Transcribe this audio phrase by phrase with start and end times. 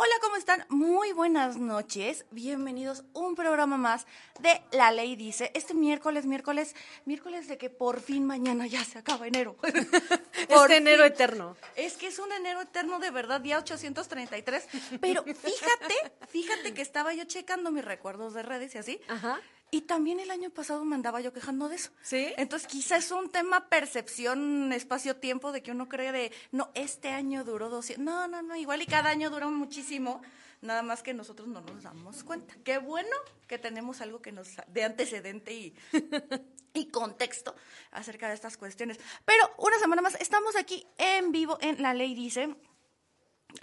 [0.00, 0.64] Hola, ¿cómo están?
[0.68, 2.24] Muy buenas noches.
[2.30, 4.06] Bienvenidos a un programa más
[4.38, 5.50] de La Ley Dice.
[5.54, 9.56] Este miércoles, miércoles, miércoles de que por fin mañana ya se acaba enero.
[10.48, 11.56] este enero eterno.
[11.74, 14.68] Es que es un enero eterno de verdad, día 833.
[15.00, 19.00] Pero fíjate, fíjate que estaba yo checando mis recuerdos de redes y así.
[19.08, 19.40] Ajá.
[19.70, 21.90] Y también el año pasado me andaba yo quejando de eso.
[22.02, 22.32] ¿Sí?
[22.36, 27.44] Entonces quizás es un tema percepción, espacio-tiempo, de que uno cree de, no, este año
[27.44, 28.02] duró 200.
[28.02, 30.22] No, no, no, igual y cada año duró muchísimo,
[30.62, 32.54] nada más que nosotros no nos damos cuenta.
[32.64, 33.14] Qué bueno
[33.46, 35.74] que tenemos algo que nos de antecedente y,
[36.72, 37.54] y contexto
[37.90, 38.98] acerca de estas cuestiones.
[39.26, 42.54] Pero una semana más, estamos aquí en vivo en La Ley Dice.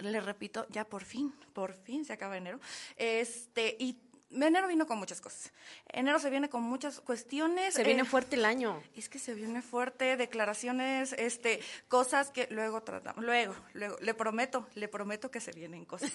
[0.00, 2.60] Le repito, ya por fin, por fin se acaba enero.
[2.96, 3.92] Este, y
[4.30, 5.52] enero vino con muchas cosas.
[5.88, 7.74] Enero se viene con muchas cuestiones.
[7.74, 8.82] Se viene eh, fuerte el año.
[8.94, 13.24] Es que se viene fuerte, declaraciones, este, cosas que luego tratamos.
[13.24, 16.12] Luego, luego, le prometo, le prometo que se vienen cosas.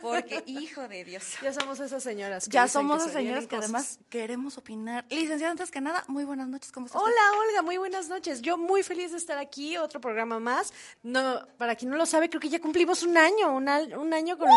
[0.00, 1.34] Porque, hijo de Dios.
[1.42, 2.48] Ya somos esas señoras.
[2.48, 5.04] ya somos esas señoras que además queremos opinar.
[5.08, 7.00] Licenciada, antes que nada, muy buenas noches, ¿cómo estás?
[7.00, 8.42] Hola, Olga, muy buenas noches.
[8.42, 10.72] Yo muy feliz de estar aquí, otro programa más.
[11.02, 14.36] No, para quien no lo sabe, creo que ya cumplimos un año, un, un año
[14.36, 14.50] con,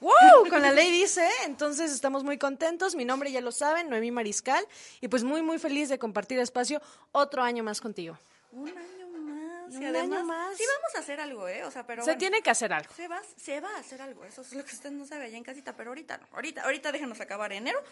[0.00, 0.48] ¡wow!
[0.48, 2.51] con la ley dice, entonces estamos muy contentos
[2.96, 4.66] mi nombre ya lo saben, Noemí Mariscal,
[5.00, 6.80] y pues muy, muy feliz de compartir espacio
[7.12, 8.18] otro año más contigo.
[8.52, 9.74] Un año más.
[9.74, 10.56] Un año más.
[10.56, 11.64] Sí vamos a hacer algo, ¿eh?
[11.64, 12.92] O sea, pero Se tiene que hacer algo.
[12.94, 15.36] Se va, se va a hacer algo, eso es lo que usted no sabe allá
[15.36, 16.26] en casita, pero ahorita no.
[16.32, 17.82] Ahorita, ahorita déjenos acabar enero.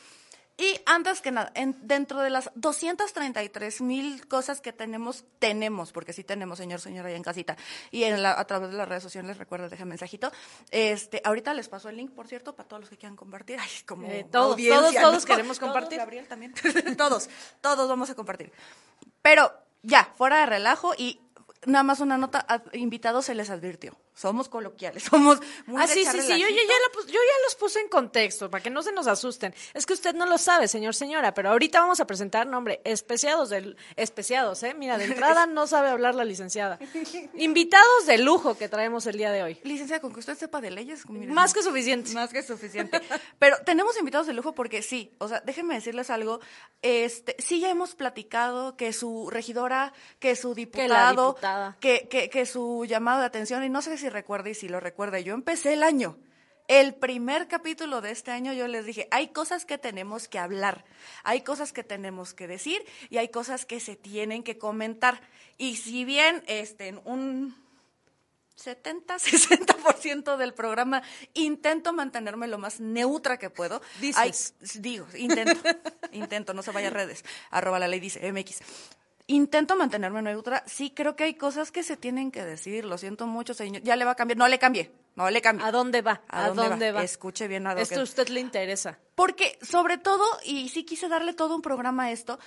[0.61, 6.12] Y antes que nada, en, dentro de las 233 mil cosas que tenemos, tenemos, porque
[6.12, 7.56] sí tenemos, señor, señora, allá en casita,
[7.91, 10.30] y en la, a través de las redes sociales, recuerda, deja mensajito.
[10.70, 13.58] Este, ahorita les paso el link, por cierto, para todos los que quieran compartir.
[13.58, 15.00] Ay, como Eh, todos, audiencia, todos, ¿no?
[15.00, 15.97] todos queremos compartir.
[15.97, 16.52] Todos, Gabriel también.
[16.98, 17.30] todos,
[17.62, 18.52] todos vamos a compartir.
[19.22, 19.50] Pero
[19.83, 21.22] ya, fuera de relajo y
[21.64, 23.97] nada más una nota, a invitados se les advirtió.
[24.21, 27.55] Somos coloquiales, somos muy Ah, sí, sí, sí, yo, ya, la pus- yo ya los
[27.55, 29.55] puse en contexto, para que no se nos asusten.
[29.73, 33.48] Es que usted no lo sabe, señor, señora, pero ahorita vamos a presentar, nombre, especiados
[33.48, 34.75] del, especiados, ¿eh?
[34.75, 36.79] Mira, de entrada no sabe hablar la licenciada.
[37.35, 39.59] Invitados de lujo que traemos el día de hoy.
[39.64, 42.13] Licenciada, con que usted sepa de leyes, mire, Más que suficiente.
[42.13, 43.01] Más que suficiente.
[43.39, 46.41] Pero tenemos invitados de lujo porque sí, o sea, déjenme decirles algo.
[46.83, 51.77] Este, sí ya hemos platicado que su regidora, que su diputado, diputada.
[51.80, 54.81] que, que, que su llamado de atención, y no sé si recuerda y si lo
[54.81, 56.19] recuerda, yo empecé el año.
[56.69, 60.85] El primer capítulo de este año yo les dije, hay cosas que tenemos que hablar,
[61.25, 65.21] hay cosas que tenemos que decir y hay cosas que se tienen que comentar.
[65.59, 67.57] Y si bien este, en un
[68.61, 71.03] 70, 60% del programa
[71.35, 73.81] intento mantenerme lo más neutra que puedo.
[74.01, 74.55] Dices.
[74.75, 75.61] Digo, intento,
[76.13, 78.61] intento, no se vaya a redes, arroba la ley dice, MX.
[79.33, 83.29] Intento mantenerme neutra, sí creo que hay cosas que se tienen que decir, lo siento
[83.29, 85.64] mucho, señor, ya le va a cambiar, no le cambie, no le cambie.
[85.64, 86.20] ¿A dónde va?
[86.27, 87.05] ¿A dónde va?
[87.05, 88.98] Escuche bien a lo Esto a usted le interesa.
[89.14, 92.41] Porque, sobre todo, y sí quise darle todo un programa a esto,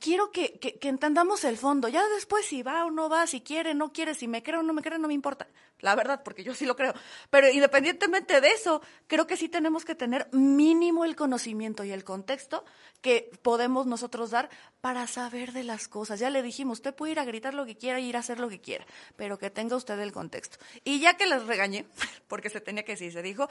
[0.00, 1.88] quiero que, que- que entendamos el fondo.
[1.88, 4.62] Ya después, si va o no va, si quiere, no quiere, si me cree o
[4.62, 5.46] no me cree, no me importa.
[5.82, 6.94] La verdad, porque yo sí lo creo.
[7.28, 12.04] Pero independientemente de eso, creo que sí tenemos que tener mínimo el conocimiento y el
[12.04, 12.64] contexto
[13.00, 14.48] que podemos nosotros dar
[14.80, 16.20] para saber de las cosas.
[16.20, 18.38] Ya le dijimos, usted puede ir a gritar lo que quiera y ir a hacer
[18.38, 20.56] lo que quiera, pero que tenga usted el contexto.
[20.84, 21.84] Y ya que les regañé,
[22.28, 23.48] porque se tenía que decir, se dijo,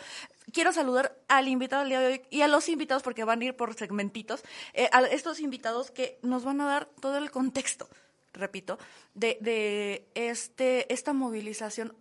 [0.53, 3.45] quiero saludar al invitado del día de hoy y a los invitados, porque van a
[3.45, 4.41] ir por segmentitos,
[4.73, 7.89] eh, a estos invitados que nos van a dar todo el contexto,
[8.31, 8.79] repito,
[9.15, 11.93] de, de este, esta movilización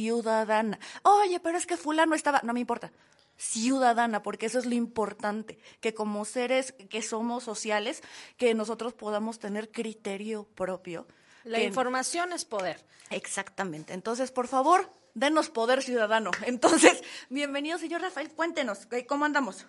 [0.00, 0.78] ciudadana.
[1.02, 2.92] Oye, pero es que fulano estaba, no me importa.
[3.38, 8.02] Ciudadana, porque eso es lo importante, que como seres que somos sociales,
[8.36, 11.06] que nosotros podamos tener criterio propio.
[11.44, 12.84] La que- información es poder.
[13.10, 13.92] Exactamente.
[13.94, 16.30] Entonces, por favor, denos poder ciudadano.
[16.46, 18.30] Entonces, bienvenido, señor Rafael.
[18.30, 19.66] Cuéntenos, ¿eh, ¿cómo andamos?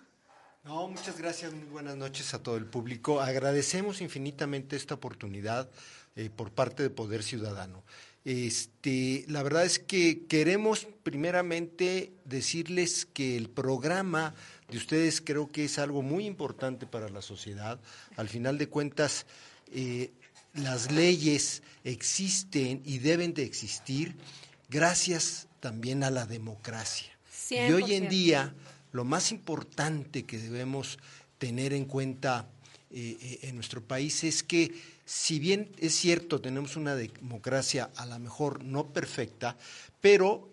[0.64, 3.22] No, muchas gracias, muy buenas noches a todo el público.
[3.22, 5.70] Agradecemos infinitamente esta oportunidad
[6.18, 7.84] eh, por parte de Poder Ciudadano.
[8.28, 14.36] Este, la verdad es que queremos primeramente decirles que el programa
[14.70, 17.80] de ustedes creo que es algo muy importante para la sociedad.
[18.18, 19.28] Al final de cuentas,
[19.72, 20.12] eh,
[20.56, 24.18] las leyes existen y deben de existir
[24.68, 27.18] gracias también a la democracia.
[27.50, 28.10] Y hoy en 100%.
[28.10, 28.54] día
[28.92, 31.00] lo más importante que debemos
[31.38, 32.50] tener en cuenta
[32.92, 38.06] eh, eh, en nuestro país es que si bien es cierto tenemos una democracia a
[38.06, 39.56] lo mejor no perfecta,
[40.02, 40.52] pero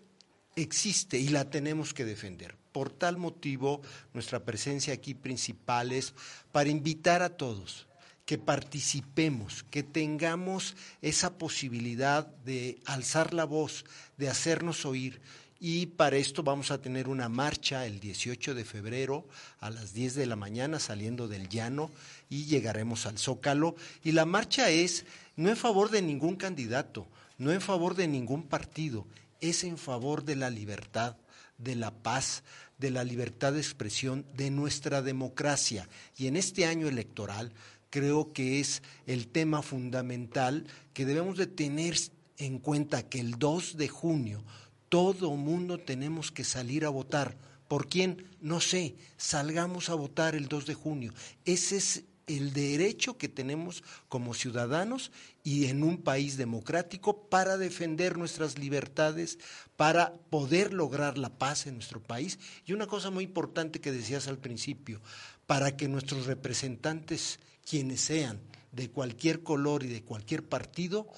[0.55, 2.55] existe y la tenemos que defender.
[2.71, 6.15] Por tal motivo, nuestra presencia aquí principal es
[6.53, 7.89] para invitar a todos
[8.27, 13.85] que participemos, que tengamos esa posibilidad de alzar la voz,
[14.19, 15.21] de hacernos oír
[15.67, 19.27] y para esto vamos a tener una marcha el 18 de febrero
[19.61, 21.91] a las 10 de la mañana saliendo del llano
[22.29, 23.75] y llegaremos al Zócalo.
[24.03, 25.07] Y la marcha es
[25.37, 27.09] no en favor de ningún candidato,
[27.39, 29.07] no en favor de ningún partido,
[29.41, 31.17] es en favor de la libertad,
[31.57, 32.43] de la paz,
[32.77, 35.89] de la libertad de expresión, de nuestra democracia.
[36.19, 37.55] Y en este año electoral
[37.89, 41.97] creo que es el tema fundamental que debemos de tener
[42.37, 44.45] en cuenta que el 2 de junio
[44.95, 47.37] todo mundo tenemos que salir a votar.
[47.67, 48.29] ¿Por quién?
[48.41, 48.95] No sé.
[49.17, 51.13] Salgamos a votar el 2 de junio.
[51.45, 55.11] Ese es el derecho que tenemos como ciudadanos
[55.43, 59.41] y en un país democrático para defender nuestras libertades,
[59.75, 62.39] para poder lograr la paz en nuestro país.
[62.65, 65.01] Y una cosa muy importante que decías al principio,
[65.49, 68.39] para que nuestros representantes, quienes sean,
[68.71, 71.09] de cualquier color y de cualquier partido,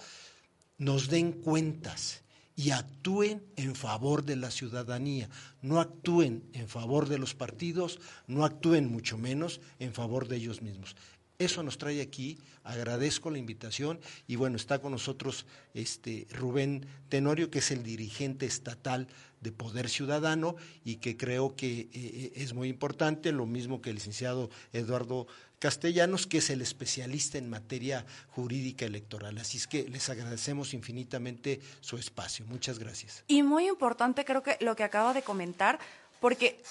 [0.79, 2.23] nos den cuentas
[2.57, 5.29] y actúen en favor de la ciudadanía,
[5.61, 10.63] no actúen en favor de los partidos, no actúen mucho menos en favor de ellos
[10.63, 10.97] mismos.
[11.39, 15.45] Eso nos trae aquí, agradezco la invitación y bueno, está con nosotros
[15.75, 19.07] este Rubén Tenorio, que es el dirigente estatal
[19.43, 23.91] de Poder Ciudadano y que creo que eh, eh, es muy importante, lo mismo que
[23.91, 25.27] el licenciado Eduardo
[25.59, 29.39] Castellanos, que es el especialista en materia jurídica electoral.
[29.39, 32.45] Así es que les agradecemos infinitamente su espacio.
[32.47, 33.25] Muchas gracias.
[33.27, 35.79] Y muy importante creo que lo que acaba de comentar,
[36.21, 36.63] porque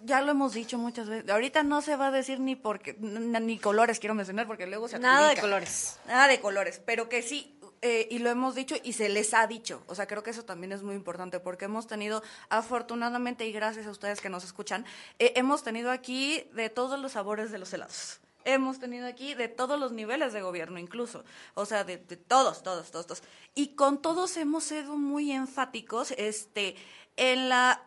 [0.00, 1.30] ya lo hemos dicho muchas veces.
[1.30, 4.98] Ahorita no se va a decir ni porque ni colores quiero mencionar porque luego se
[4.98, 5.98] nada de colores.
[6.06, 9.46] Nada de colores, pero que sí eh, y lo hemos dicho y se les ha
[9.46, 9.82] dicho.
[9.86, 13.86] O sea, creo que eso también es muy importante porque hemos tenido, afortunadamente y gracias
[13.86, 14.84] a ustedes que nos escuchan,
[15.18, 19.48] eh, hemos tenido aquí de todos los sabores de los helados hemos tenido aquí de
[19.48, 21.24] todos los niveles de gobierno incluso,
[21.54, 23.22] o sea, de, todos, todos, todos, todos.
[23.54, 26.76] Y con todos hemos sido muy enfáticos este,
[27.16, 27.82] en la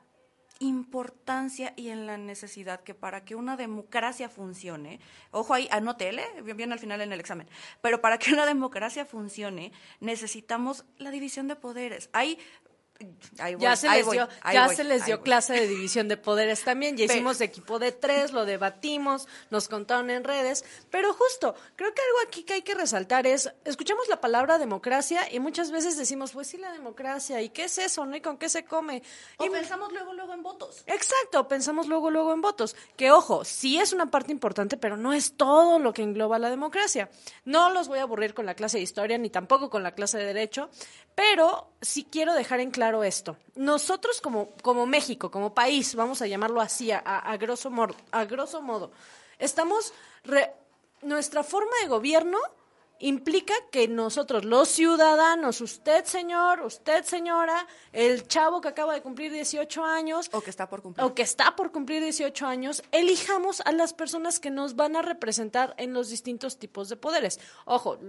[0.60, 5.00] importancia y en la necesidad que para que una democracia funcione,
[5.32, 7.48] ojo ahí, anótele, bien al final en el examen,
[7.82, 12.10] pero para que una democracia funcione necesitamos la división de poderes.
[12.14, 12.40] Hay
[13.60, 17.06] ya se les dio, ya se les dio clase de división de poderes también, ya
[17.06, 22.28] hicimos equipo de tres, lo debatimos, nos contaron en redes, pero justo, creo que algo
[22.28, 26.48] aquí que hay que resaltar es, escuchamos la palabra democracia y muchas veces decimos, pues
[26.48, 28.16] sí, la democracia, ¿y qué es eso, no?
[28.16, 29.04] ¿Y con qué se come?
[29.40, 30.84] y pensamos luego, luego en votos.
[30.88, 35.14] Exacto, pensamos luego, luego en votos, que ojo, sí es una parte importante, pero no
[35.14, 37.10] es todo lo que engloba la democracia.
[37.46, 40.18] No los voy a aburrir con la clase de historia, ni tampoco con la clase
[40.18, 40.70] de derecho,
[41.16, 43.38] pero sí quiero dejar en claro esto.
[43.56, 48.26] Nosotros como, como México, como país, vamos a llamarlo así, a, a, grosso, modo, a
[48.26, 48.92] grosso modo,
[49.40, 49.94] estamos...
[51.02, 52.40] nuestra forma de gobierno
[53.00, 59.32] implica que nosotros, los ciudadanos, usted señor, usted señora, el chavo que acaba de cumplir
[59.32, 63.62] 18 años, o que está por cumplir, o que está por cumplir 18 años, elijamos
[63.62, 67.40] a las personas que nos van a representar en los distintos tipos de poderes.
[67.66, 68.00] Ojo,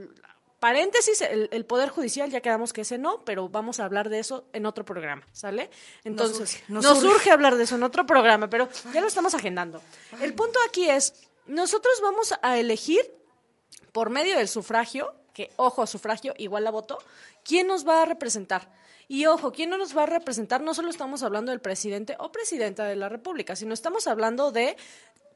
[0.60, 4.44] Paréntesis, el, Poder Judicial, ya quedamos que ese no, pero vamos a hablar de eso
[4.52, 5.70] en otro programa, ¿sale?
[6.02, 9.80] Entonces, nos, surge, hablar de eso en otro programa, pero ya lo estamos agendando.
[10.20, 11.14] El punto aquí es,
[11.46, 13.00] nosotros vamos a elegir
[13.92, 16.98] por medio del sufragio, que ojo, sufragio igual a voto,
[17.44, 18.68] quién nos va a representar.
[19.10, 20.60] Y ojo, ¿quién no nos va a representar?
[20.60, 24.76] No solo estamos hablando del presidente o presidenta de la República, sino estamos hablando de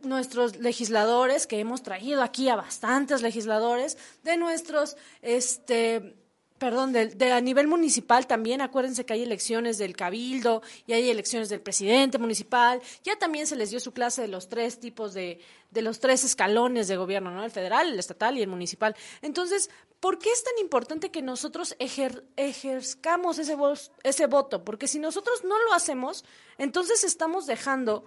[0.05, 6.17] nuestros legisladores, que hemos traído aquí a bastantes legisladores, de nuestros, este,
[6.59, 11.49] perdón, de, a nivel municipal también, acuérdense que hay elecciones del cabildo y hay elecciones
[11.49, 15.41] del presidente municipal, ya también se les dio su clase de los tres tipos de,
[15.73, 17.43] de los tres escalones de gobierno, ¿no?
[17.45, 18.95] El federal, el estatal y el municipal.
[19.23, 23.57] Entonces, ¿por qué es tan importante que nosotros ejerzcamos ese,
[24.05, 24.65] ese voto?
[24.65, 26.25] Porque si nosotros no lo hacemos,
[26.59, 28.05] entonces estamos dejando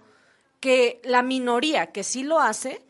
[0.60, 2.82] que la minoría que sí lo hace,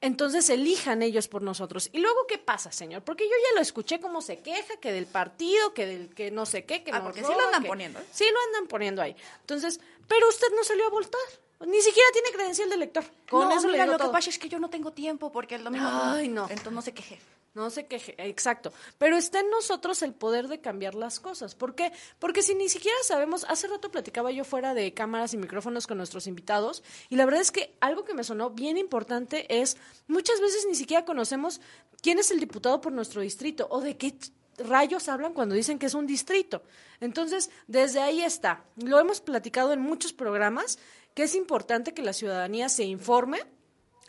[0.00, 1.88] entonces elijan ellos por nosotros.
[1.92, 3.02] ¿Y luego qué pasa, señor?
[3.02, 6.46] Porque yo ya lo escuché como se queja, que del partido, que del que no
[6.46, 7.98] sé qué, que ah, porque sí lo andan poniendo.
[7.98, 8.04] ¿eh?
[8.12, 9.16] Sí lo andan poniendo ahí.
[9.40, 11.20] Entonces, pero usted no salió a voltar.
[11.66, 13.04] Ni siquiera tiene credencial de lector.
[13.30, 15.88] Con eso mira, lo que pasa es que yo no tengo tiempo porque el domingo...
[15.88, 16.42] Ay, no.
[16.50, 17.18] Entonces no se queje.
[17.56, 18.70] No sé qué, exacto.
[18.98, 21.54] Pero está en nosotros el poder de cambiar las cosas.
[21.54, 21.90] ¿Por qué?
[22.18, 25.96] Porque si ni siquiera sabemos, hace rato platicaba yo fuera de cámaras y micrófonos con
[25.96, 30.38] nuestros invitados, y la verdad es que algo que me sonó bien importante es, muchas
[30.38, 31.62] veces ni siquiera conocemos
[32.02, 34.14] quién es el diputado por nuestro distrito o de qué
[34.58, 36.62] rayos hablan cuando dicen que es un distrito.
[37.00, 38.64] Entonces, desde ahí está.
[38.76, 40.78] Lo hemos platicado en muchos programas,
[41.14, 43.46] que es importante que la ciudadanía se informe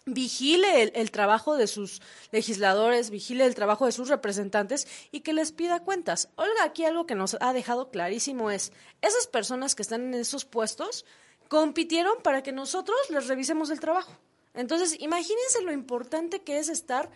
[0.07, 5.51] vigile el, trabajo de sus legisladores, vigile el trabajo de sus representantes y que les
[5.51, 6.29] pida cuentas.
[6.35, 8.71] Olga, aquí algo que nos ha dejado clarísimo es,
[9.01, 11.05] esas personas que están en esos puestos
[11.49, 14.17] compitieron para que nosotros les revisemos el trabajo.
[14.53, 17.11] Entonces, imagínense lo importante que es estar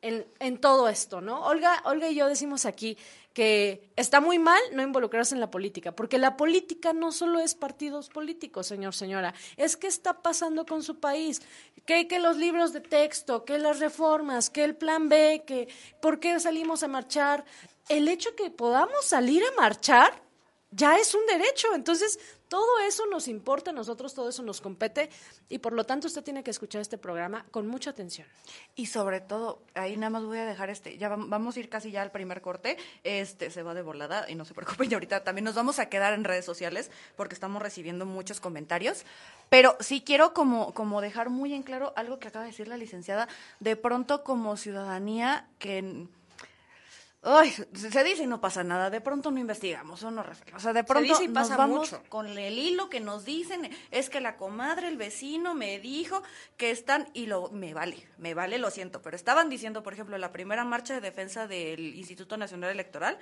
[0.00, 1.44] en, en, todo esto, ¿no?
[1.44, 2.96] Olga, Olga y yo decimos aquí
[3.32, 7.54] que está muy mal no involucrarse en la política, porque la política no solo es
[7.54, 11.42] partidos políticos, señor, señora, es que está pasando con su país,
[11.84, 15.68] que, que los libros de texto, que las reformas, que el plan B, que
[16.00, 17.44] por qué salimos a marchar.
[17.88, 20.20] El hecho que podamos salir a marchar
[20.70, 21.74] ya es un derecho.
[21.74, 22.18] Entonces,
[22.48, 25.10] todo eso nos importa a nosotros, todo eso nos compete
[25.48, 28.26] y por lo tanto usted tiene que escuchar este programa con mucha atención.
[28.74, 31.90] Y sobre todo, ahí nada más voy a dejar este, ya vamos a ir casi
[31.90, 35.24] ya al primer corte, este se va de volada y no se preocupen, y ahorita
[35.24, 39.04] también nos vamos a quedar en redes sociales porque estamos recibiendo muchos comentarios,
[39.48, 42.76] pero sí quiero como, como dejar muy en claro algo que acaba de decir la
[42.76, 43.28] licenciada,
[43.60, 46.06] de pronto como ciudadanía que
[47.30, 50.72] Ay, se dice y no pasa nada, de pronto no investigamos o no O sea,
[50.72, 54.96] de pronto nos vamos con el hilo que nos dicen, es que la comadre, el
[54.96, 56.22] vecino me dijo
[56.56, 60.16] que están, y lo, me vale, me vale, lo siento, pero estaban diciendo, por ejemplo,
[60.16, 63.18] la primera marcha de defensa del Instituto Nacional Electoral,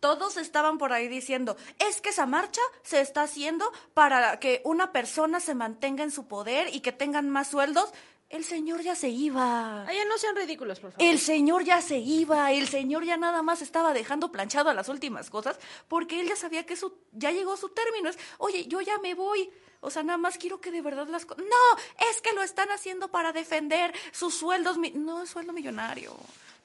[0.00, 4.92] todos estaban por ahí diciendo, es que esa marcha se está haciendo para que una
[4.92, 7.92] persona se mantenga en su poder y que tengan más sueldos.
[8.28, 9.86] El señor ya se iba.
[9.86, 11.06] Ay, no sean ridículos, por favor.
[11.06, 12.52] El señor ya se iba.
[12.52, 15.58] El señor ya nada más estaba dejando planchado a las últimas cosas
[15.88, 18.10] porque él ya sabía que su, ya llegó su término.
[18.10, 19.50] Es, oye, yo ya me voy.
[19.80, 21.44] O sea, nada más quiero que de verdad las cosas.
[21.44, 24.76] No, es que lo están haciendo para defender sus sueldos.
[24.94, 26.14] No, sueldo millonario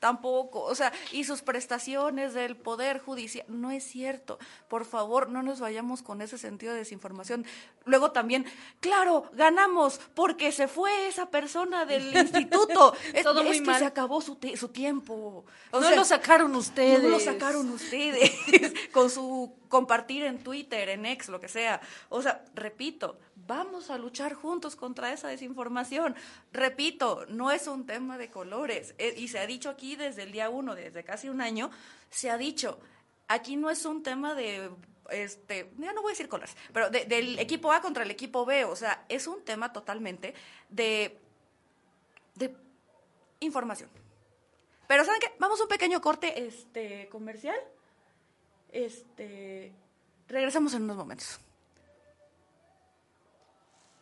[0.03, 4.37] tampoco, o sea, y sus prestaciones del Poder Judicial, no es cierto.
[4.67, 7.45] Por favor, no nos vayamos con ese sentido de desinformación.
[7.85, 8.45] Luego también,
[8.81, 12.93] claro, ganamos porque se fue esa persona del instituto.
[13.13, 15.45] es, Todo muy que se acabó su, su tiempo.
[15.71, 17.01] O no lo sacaron ustedes.
[17.01, 18.33] No lo sacaron ustedes
[18.91, 21.79] con su compartir en Twitter, en X, lo que sea.
[22.09, 26.15] O sea, repito, vamos a luchar juntos contra esa desinformación.
[26.51, 28.95] Repito, no es un tema de colores.
[28.97, 31.69] Eh, y se ha dicho aquí desde el día uno, desde casi un año,
[32.09, 32.79] se ha dicho,
[33.27, 34.69] aquí no es un tema de
[35.09, 38.65] este, ya no voy a decir colores, pero del equipo A contra el equipo B,
[38.65, 40.33] o sea, es un tema totalmente
[40.69, 41.19] de,
[42.35, 42.55] de
[43.39, 43.89] información.
[44.87, 45.33] Pero ¿saben qué?
[45.39, 47.59] Vamos a un pequeño corte este, comercial.
[48.71, 49.73] Este,
[50.27, 51.39] regresamos en unos momentos.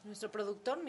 [0.04, 0.80] Nuestro productor,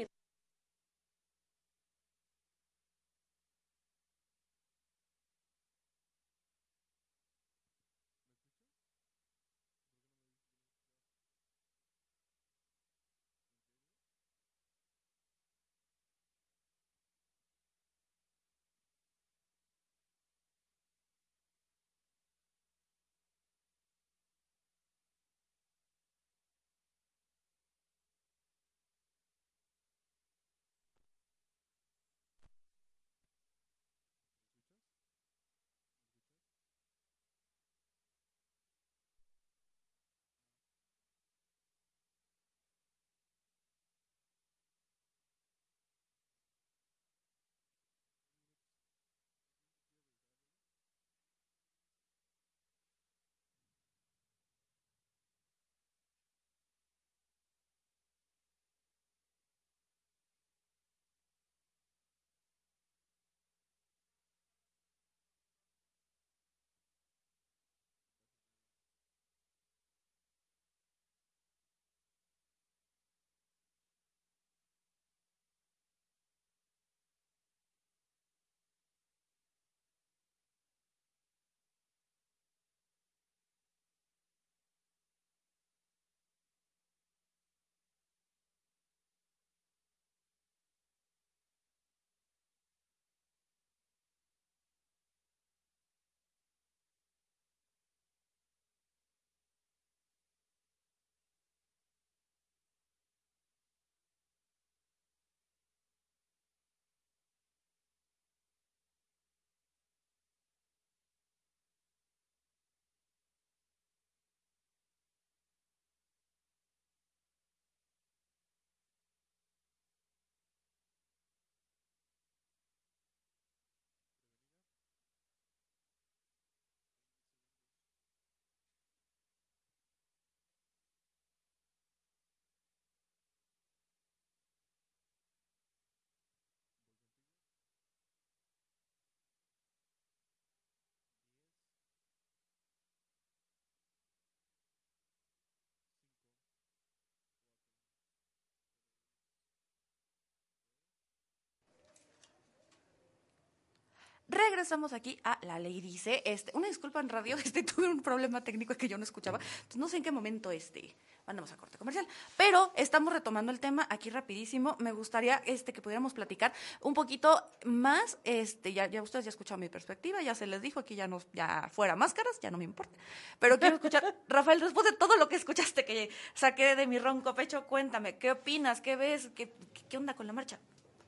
[154.32, 156.22] regresamos aquí a La Ley Dice.
[156.24, 159.38] Este, una disculpa en radio, este, tuve un problema técnico que yo no escuchaba.
[159.38, 160.96] Entonces, no sé en qué momento este,
[161.26, 162.06] mandamos a corte comercial.
[162.36, 164.76] Pero estamos retomando el tema aquí rapidísimo.
[164.80, 168.18] Me gustaría este, que pudiéramos platicar un poquito más.
[168.24, 171.20] Este, ya, ya ustedes ya escucharon mi perspectiva, ya se les dijo aquí ya no,
[171.32, 172.96] ya fuera máscaras, ya no me importa.
[173.38, 177.34] Pero quiero escuchar, Rafael, después de todo lo que escuchaste que saqué de mi ronco
[177.34, 178.80] pecho, cuéntame, ¿qué opinas?
[178.80, 179.30] ¿Qué ves?
[179.34, 179.52] ¿Qué,
[179.88, 180.58] qué onda con la marcha?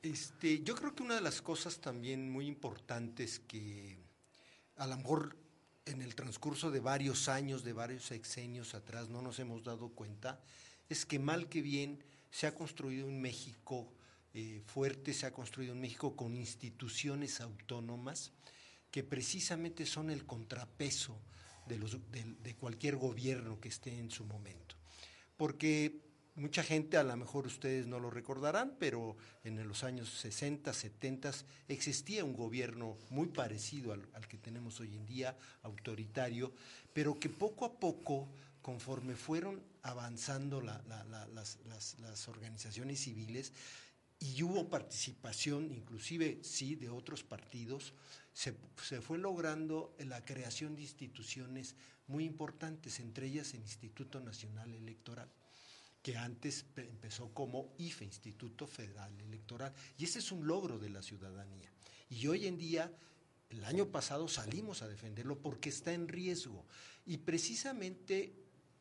[0.05, 3.97] Este, yo creo que una de las cosas también muy importantes que
[4.77, 5.35] a lo mejor
[5.87, 10.43] en el transcurso de varios años, de varios sexenios atrás, no nos hemos dado cuenta,
[10.91, 13.95] es que mal que bien se ha construido un México
[14.35, 18.33] eh, fuerte, se ha construido un México con instituciones autónomas
[18.91, 21.19] que precisamente son el contrapeso
[21.67, 21.79] de,
[22.43, 24.77] de cualquier gobierno que esté en su momento.
[25.39, 26.04] Porque
[26.37, 31.31] Mucha gente, a lo mejor ustedes no lo recordarán, pero en los años 60, 70
[31.69, 36.53] existía un gobierno muy parecido al, que tenemos hoy en día, autoritario,
[36.93, 38.29] pero que poco a poco,
[38.63, 43.53] conforme fueron avanzando las, organizaciones civiles,
[44.19, 47.93] y hubo participación, inclusive sí, de otros partidos,
[48.33, 48.55] se,
[49.01, 51.77] fue logrando la creación de instituciones
[52.09, 55.31] muy importantes, entre ellas el Instituto Nacional Electoral
[56.05, 59.73] que antes empezó como IFE, Instituto Federal Electoral.
[59.97, 61.73] Y ese es un logro de la ciudadanía.
[62.11, 62.93] Y hoy en día,
[63.49, 66.67] el año pasado salimos a defenderlo porque está en riesgo.
[67.07, 68.35] Y precisamente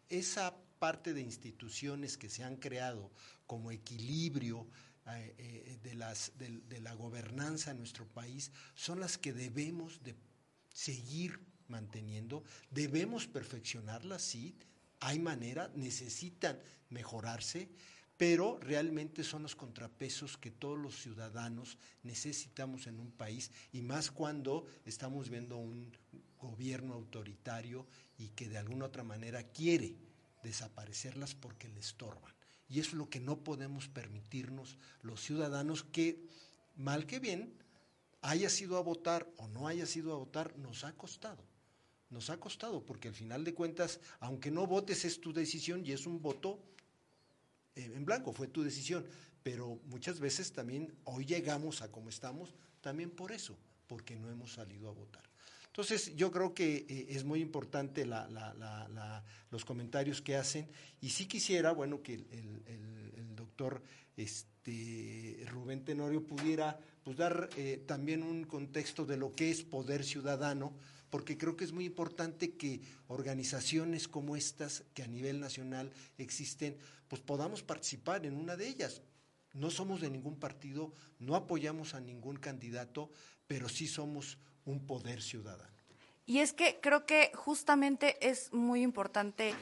[0.09, 3.09] esa parte de instituciones que se han creado
[3.47, 4.67] como equilibrio
[5.07, 10.13] eh, eh, de, las, de la gobernanza en nuestro país son las que debemos de
[10.73, 11.39] seguir
[11.69, 14.57] manteniendo, debemos perfeccionarlas, sí,
[15.03, 16.57] hay manera, necesitan
[16.89, 17.69] mejorarse,
[18.15, 24.11] pero realmente son los contrapesos que todos los ciudadanos necesitamos en un país y más
[24.11, 25.91] cuando estamos viendo un
[26.39, 27.85] gobierno autoritario
[28.17, 29.97] y que de alguna otra manera quiere
[30.41, 32.33] desaparecerlas porque le estorban.
[32.69, 36.23] Y eso es lo que no podemos permitirnos los ciudadanos que,
[36.77, 37.53] mal que bien,
[38.21, 41.43] haya sido a votar o no haya sido a votar, nos ha costado
[42.13, 45.91] nos ha costado, porque al final de cuentas, aunque no votes, es tu decisión y
[45.91, 46.59] es un voto
[47.75, 49.05] eh, en blanco, fue tu decisión.
[49.41, 54.53] Pero muchas veces también hoy llegamos a como estamos, también por eso, porque no hemos
[54.53, 55.23] salido a votar.
[55.73, 58.05] Entonces, yo creo que eh, es muy importante
[59.49, 60.69] los comentarios que hacen
[61.01, 63.81] y sí quisiera, bueno, que el, doctor
[64.15, 70.03] este, Rubén Tenorio pudiera pues, dar eh, también un contexto de lo que es poder
[70.03, 70.73] ciudadano,
[71.13, 76.75] porque creo que es muy importante que organizaciones como estas, que a nivel nacional existen,
[77.07, 79.03] pues podamos participar en una de ellas.
[79.53, 83.11] No somos de ningún partido, no apoyamos a ningún candidato,
[83.45, 85.77] pero sí somos un poder ciudadano.
[86.25, 89.53] Y es que creo que justamente es muy importante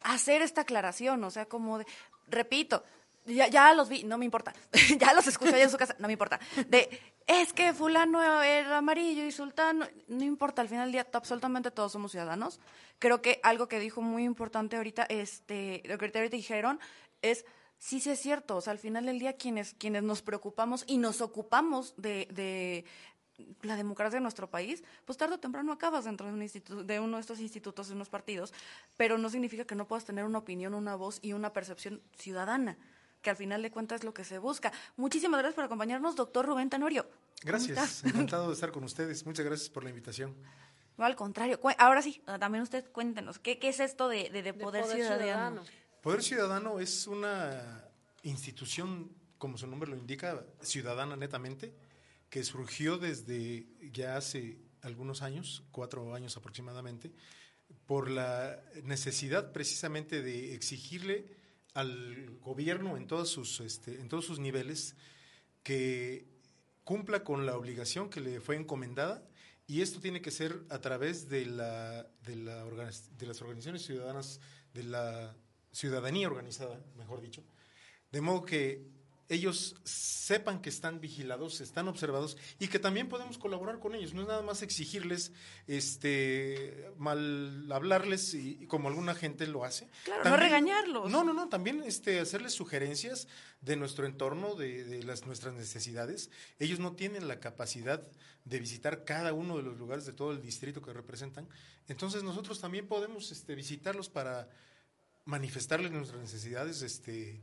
[0.00, 1.86] hacer esta aclaración, o sea, como de,
[2.28, 2.82] repito,
[3.26, 4.52] ya, ya los vi, no me importa,
[4.98, 6.88] ya los escucho allá en su casa, no me importa, de
[7.26, 11.92] es que fulano era amarillo y sultano, no importa, al final del día absolutamente todos
[11.92, 12.60] somos ciudadanos.
[12.98, 16.80] Creo que algo que dijo muy importante ahorita, este, lo que ahorita dijeron,
[17.20, 17.44] es
[17.78, 20.98] sí, sí es cierto, o sea, al final del día quienes, quienes nos preocupamos y
[20.98, 22.84] nos ocupamos de, de
[23.62, 27.00] la democracia de nuestro país, pues tarde o temprano acabas dentro de, un instituto, de
[27.00, 28.52] uno de estos institutos, de unos partidos,
[28.96, 32.78] pero no significa que no puedas tener una opinión, una voz y una percepción ciudadana
[33.22, 34.72] que al final de cuentas es lo que se busca.
[34.96, 37.08] Muchísimas gracias por acompañarnos, doctor Rubén Tenorio.
[37.42, 39.24] Gracias, encantado de estar con ustedes.
[39.24, 40.34] Muchas gracias por la invitación.
[40.98, 41.58] No, al contrario.
[41.78, 45.62] Ahora sí, ah, también usted cuéntenos, ¿qué, qué es esto de, de, poder, ciudadano?
[46.02, 47.84] Poder Ciudadano es una
[48.22, 51.74] institución, como su nombre lo indica, ciudadana netamente,
[52.28, 57.12] que surgió desde ya hace algunos años, cuatro años aproximadamente,
[57.86, 61.41] por la necesidad precisamente de exigirle
[61.74, 64.96] al gobierno en todos sus, este, en todos sus niveles
[65.62, 66.26] que
[66.84, 69.26] cumpla con la obligación que le fue encomendada
[69.66, 74.40] y esto tiene que ser a través de, la, de, la, de las organizaciones ciudadanas,
[74.74, 75.34] de la
[75.70, 77.42] ciudadanía organizada, mejor dicho,
[78.10, 78.91] de modo que
[79.32, 84.12] ellos sepan que están vigilados, están observados y que también podemos colaborar con ellos.
[84.12, 85.32] No es nada más exigirles,
[85.66, 89.88] este, mal hablarles y, como alguna gente lo hace.
[90.04, 91.10] Claro, no regañarlos.
[91.10, 93.26] No, no, no, también este, hacerles sugerencias
[93.62, 96.30] de nuestro entorno, de, de las, nuestras necesidades.
[96.58, 98.06] Ellos no tienen la capacidad
[98.44, 101.48] de visitar cada uno de los lugares de todo el distrito que representan.
[101.88, 104.48] Entonces nosotros también podemos este, visitarlos para
[105.24, 107.40] manifestarles nuestras necesidades, este,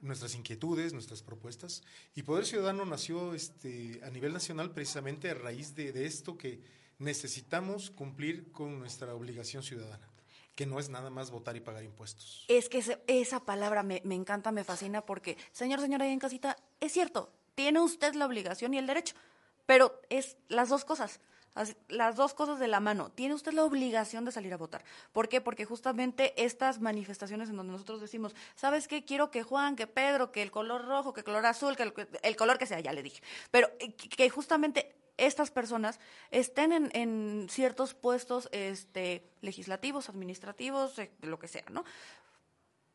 [0.00, 1.82] nuestras inquietudes, nuestras propuestas.
[2.14, 6.60] Y Poder Ciudadano nació este, a nivel nacional precisamente a raíz de, de esto que
[6.98, 10.08] necesitamos cumplir con nuestra obligación ciudadana,
[10.54, 12.44] que no es nada más votar y pagar impuestos.
[12.48, 16.56] Es que esa palabra me, me encanta, me fascina, porque, señor, señora, ahí en casita,
[16.80, 19.14] es cierto, tiene usted la obligación y el derecho,
[19.66, 21.20] pero es las dos cosas,
[21.88, 23.10] las dos cosas de la mano.
[23.10, 24.84] Tiene usted la obligación de salir a votar.
[25.12, 25.40] ¿Por qué?
[25.40, 29.04] Porque justamente estas manifestaciones en donde nosotros decimos, ¿sabes qué?
[29.04, 32.36] Quiero que Juan, que Pedro, que el color rojo, que el color azul, que el,
[32.36, 36.90] color que sea, ya le dije, pero eh, que que justamente estas personas estén en,
[36.94, 41.84] en ciertos puestos este, legislativos, administrativos, eh, lo que sea, ¿no?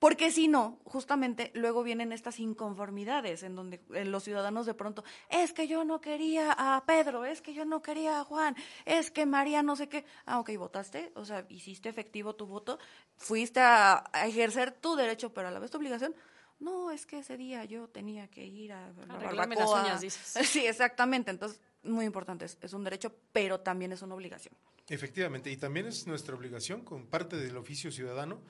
[0.03, 5.05] Porque si no, justamente luego vienen estas inconformidades en donde eh, los ciudadanos de pronto,
[5.29, 9.11] es que yo no quería a Pedro, es que yo no quería a Juan, es
[9.11, 10.03] que María no sé qué.
[10.25, 12.79] Ah, ok, votaste, o sea, hiciste efectivo tu voto,
[13.15, 16.13] fuiste a, a ejercer tu derecho, pero a la vez tu obligación.
[16.59, 20.33] No, es que ese día yo tenía que ir a la Arreglarme las uñas, dices.
[20.45, 21.31] Sí, exactamente.
[21.31, 24.53] Entonces, muy importante, es, es un derecho, pero también es una obligación.
[24.89, 28.41] Efectivamente, y también es nuestra obligación, con parte del oficio ciudadano,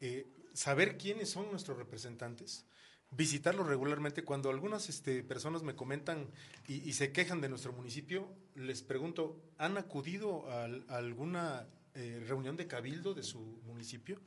[0.00, 2.64] eh, saber quiénes son nuestros representantes,
[3.10, 4.24] visitarlos regularmente.
[4.24, 6.30] Cuando algunas este, personas me comentan
[6.66, 11.66] y, y se quejan de nuestro municipio, les pregunto, ¿han acudido a, al- a alguna
[11.94, 14.20] eh, reunión de cabildo de su municipio?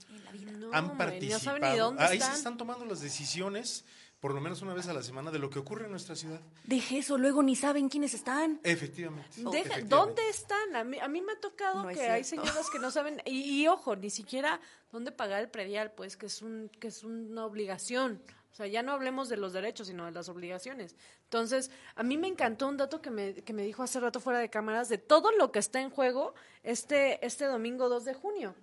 [0.73, 1.37] ¿Han participado?
[1.37, 2.31] No saben ni dónde Ahí están.
[2.31, 3.83] se están tomando las decisiones,
[4.19, 6.41] por lo menos una vez a la semana, de lo que ocurre en nuestra ciudad.
[6.63, 8.59] Deje eso, luego ni saben quiénes están.
[8.63, 9.29] Efectivamente.
[9.37, 9.95] Deja- efectivamente.
[9.95, 10.75] ¿Dónde están?
[10.75, 13.61] A mí, a mí me ha tocado No que hay señoras que no saben, y,
[13.61, 14.59] y ojo, ni siquiera
[14.91, 18.21] dónde pagar el predial, pues que es, un, que es una obligación.
[18.51, 20.95] O sea, ya no hablemos de los derechos, sino de las obligaciones.
[21.25, 24.39] Entonces, a mí me encantó un dato que me, que me dijo hace rato fuera
[24.39, 28.55] de cámaras de todo lo que está en juego este, este domingo 2 de junio.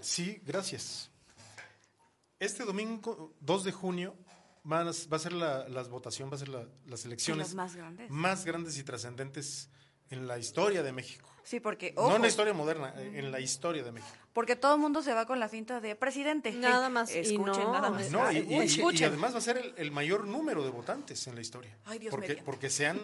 [0.00, 1.10] Sí, gracias.
[2.38, 4.14] Este domingo 2 de junio
[4.64, 8.10] va a ser la, las votación, va a ser la- las elecciones las más grandes.
[8.10, 9.68] más grandes y trascendentes
[10.10, 11.28] en la historia de México.
[11.44, 14.12] Sí, porque, No en la historia moderna, eh, en la historia de México.
[14.32, 16.52] porque todo el mundo se va con la finta de presidente.
[16.52, 18.10] Nada más, y Escuchen, no, nada más.
[18.12, 21.26] No, y, y- y- y además va a ser el, el mayor número de votantes
[21.26, 21.76] en la historia.
[21.84, 22.44] Ay, Dios porque, mediante.
[22.44, 23.00] porque sean,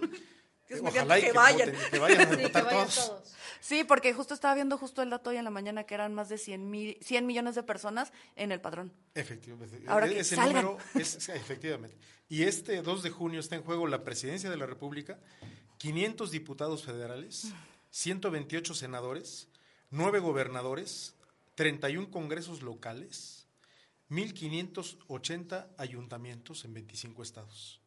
[0.68, 1.72] Dios ojalá y mediante, que, que vayan.
[1.72, 2.94] voten, que vayan a Sí, que votar vayan todos.
[3.08, 3.34] todos.
[3.60, 6.28] Sí, porque justo estaba viendo justo el dato hoy en la mañana que eran más
[6.28, 8.92] de 100, mil, 100 millones de personas en el padrón.
[9.14, 9.82] Efectivamente.
[9.88, 10.64] Ahora E- que ese salgan.
[10.64, 11.96] número es efectivamente.
[12.28, 15.18] Y este 2 de junio está en juego la presidencia de la República,
[15.78, 17.48] 500 diputados federales,
[17.90, 19.48] 128 senadores,
[19.90, 21.14] 9 gobernadores,
[21.56, 23.48] 31 congresos locales,
[24.08, 27.80] 1580 ayuntamientos en 25 estados.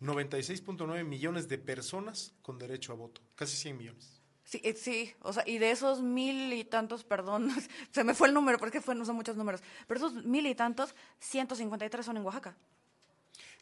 [0.00, 4.20] 96.9 millones de personas con derecho a voto, casi 100 millones.
[4.44, 7.50] Sí, eh, sí, o sea, y de esos mil y tantos, perdón,
[7.90, 10.54] se me fue el número porque fue, no son muchos números, pero esos mil y
[10.54, 12.56] tantos, 153 son en Oaxaca.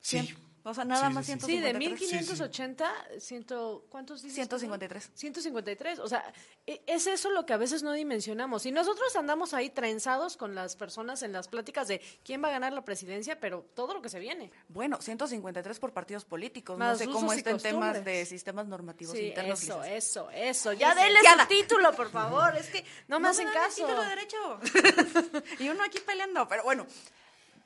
[0.01, 0.35] Sí.
[0.64, 1.38] O sea, nada Sí, más sí, sí.
[1.40, 2.01] Sí, de 153.
[2.20, 4.35] 1580, ciento, ¿cuántos dices?
[4.37, 5.11] 153.
[5.12, 5.98] 153.
[5.98, 6.33] O sea,
[6.66, 8.64] e- es eso lo que a veces no dimensionamos.
[8.66, 12.53] Y nosotros andamos ahí trenzados con las personas en las pláticas de quién va a
[12.53, 14.53] ganar la presidencia, pero todo lo que se viene.
[14.68, 16.79] Bueno, 153 por partidos políticos.
[16.79, 19.62] Más no sé cómo y estén temas de sistemas normativos Sí, internos.
[19.62, 20.72] eso, eso, eso.
[20.75, 22.55] Ya denle su título, por favor.
[22.57, 23.85] Es que no me hacen el caso.
[23.85, 24.61] título de derecho.
[25.59, 26.87] y uno aquí peleando, pero bueno.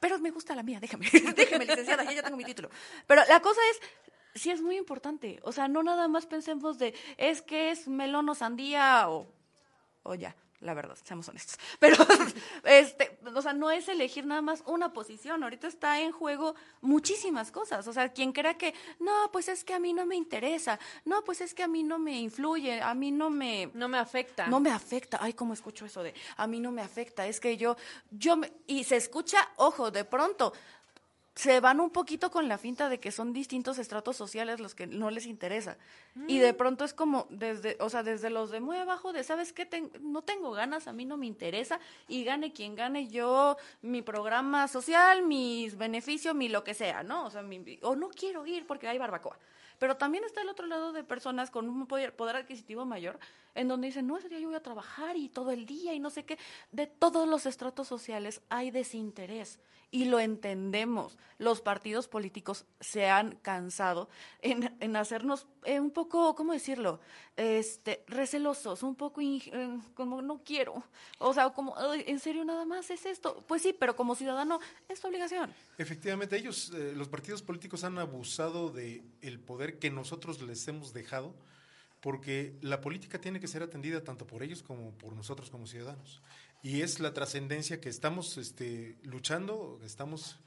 [0.00, 1.06] Pero me gusta la mía, déjame.
[1.36, 2.70] déjame, licenciada, ya, ya tengo mi título.
[3.06, 5.40] Pero la cosa es, sí es muy importante.
[5.42, 9.26] O sea, no nada más pensemos de, es que es melón o sandía o,
[10.02, 10.34] o ya,
[10.66, 11.58] la verdad, seamos honestos.
[11.78, 11.96] Pero,
[12.64, 15.42] este, o sea, no es elegir nada más una posición.
[15.42, 17.86] Ahorita está en juego muchísimas cosas.
[17.88, 20.78] O sea, quien crea que, no, pues es que a mí no me interesa.
[21.04, 22.82] No, pues es que a mí no me influye.
[22.82, 23.70] A mí no me...
[23.72, 24.46] No me afecta.
[24.48, 25.18] No me afecta.
[25.20, 27.26] Ay, cómo escucho eso de a mí no me afecta.
[27.26, 27.76] Es que yo,
[28.10, 30.52] yo me, y se escucha, ojo, de pronto
[31.36, 34.86] se van un poquito con la finta de que son distintos estratos sociales los que
[34.86, 35.76] no les interesa.
[36.26, 39.52] Y de pronto es como desde, o sea, desde los de muy abajo de, ¿sabes
[39.52, 39.66] qué?
[39.66, 44.00] Ten- no tengo ganas, a mí no me interesa y gane quien gane yo mi
[44.00, 47.26] programa social, mis beneficios, mi lo que sea, ¿no?
[47.26, 49.38] O sea, mi- o no quiero ir porque hay barbacoa.
[49.78, 53.18] Pero también está el otro lado de personas con un poder, poder adquisitivo mayor,
[53.54, 55.98] en donde dicen, no, ese día yo voy a trabajar y todo el día y
[56.00, 56.38] no sé qué.
[56.72, 59.58] De todos los estratos sociales hay desinterés
[59.90, 61.16] y lo entendemos.
[61.38, 64.08] Los partidos políticos se han cansado
[64.40, 67.00] en, en hacernos eh, un poco, ¿cómo decirlo?
[67.36, 70.82] Este, recelosos, un poco eh, como no quiero.
[71.18, 73.44] O sea, como, "Ay, ¿en serio nada más es esto?
[73.46, 74.58] Pues sí, pero como ciudadano
[74.88, 75.54] es tu obligación.
[75.78, 80.92] Efectivamente, ellos, eh, los partidos políticos han abusado de el poder que nosotros les hemos
[80.92, 81.34] dejado,
[82.00, 86.22] porque la política tiene que ser atendida tanto por ellos como por nosotros como ciudadanos.
[86.62, 90.38] Y es la trascendencia que estamos este, luchando, que estamos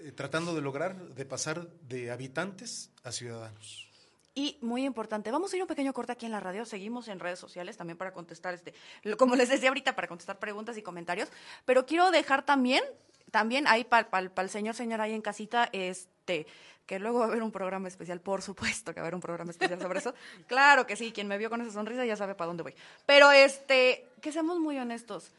[0.00, 3.88] eh, tratando de lograr de pasar de habitantes a ciudadanos.
[4.36, 7.20] Y muy importante, vamos a ir un pequeño corte aquí en la radio, seguimos en
[7.20, 8.74] redes sociales también para contestar, este,
[9.16, 11.28] como les decía ahorita, para contestar preguntas y comentarios,
[11.64, 12.82] pero quiero dejar también,
[13.30, 16.48] también ahí para el señor, señor ahí en casita, este,
[16.86, 19.20] que luego va a haber un programa especial, por supuesto que va a haber un
[19.20, 20.14] programa especial sobre eso,
[20.46, 22.74] claro que sí, quien me vio con esa sonrisa ya sabe para dónde voy,
[23.06, 25.30] pero este, que seamos muy honestos,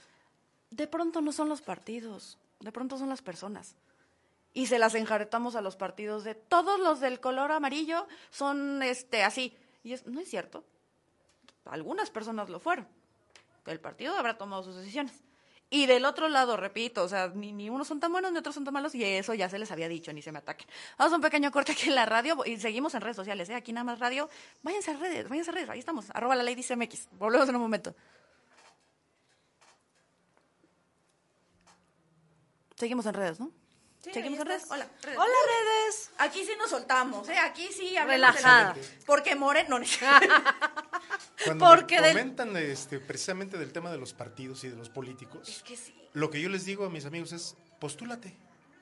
[0.72, 3.76] de pronto no son los partidos, de pronto son las personas
[4.56, 9.22] y se las enjaretamos a los partidos de todos los del color amarillo son este
[9.22, 9.56] así.
[9.84, 10.64] Y es, no es cierto.
[11.66, 12.88] Algunas personas lo fueron.
[13.66, 15.14] El partido habrá tomado sus decisiones.
[15.70, 18.54] Y del otro lado, repito, o sea, ni, ni unos son tan buenos ni otros
[18.54, 20.68] son tan malos, y eso ya se les había dicho, ni se me ataquen.
[20.98, 23.56] Vamos a un pequeño corte aquí en la radio y seguimos en redes sociales, ¿eh?
[23.56, 24.30] Aquí nada más radio.
[24.62, 26.06] Váyanse a redes, váyanse a redes, ahí estamos.
[26.14, 27.10] Arroba la ley dice MX.
[27.14, 27.96] Volvemos en un momento.
[32.76, 33.52] Seguimos en redes, ¿no?
[34.02, 34.66] Seguimos ahí en redes.
[34.70, 35.18] Hola, redes.
[35.18, 36.12] Hola, redes.
[36.20, 37.40] Aquí sí nos soltamos, ¿eh?
[37.40, 38.76] Aquí sí hablamos Relajada.
[39.06, 39.80] Porque Moreno...
[39.80, 39.86] No,
[41.44, 44.90] Cuando Porque me del- comentan este, precisamente del tema de los partidos y de los
[44.90, 45.94] políticos, es que sí.
[46.14, 48.36] lo que yo les digo a mis amigos es, postúlate.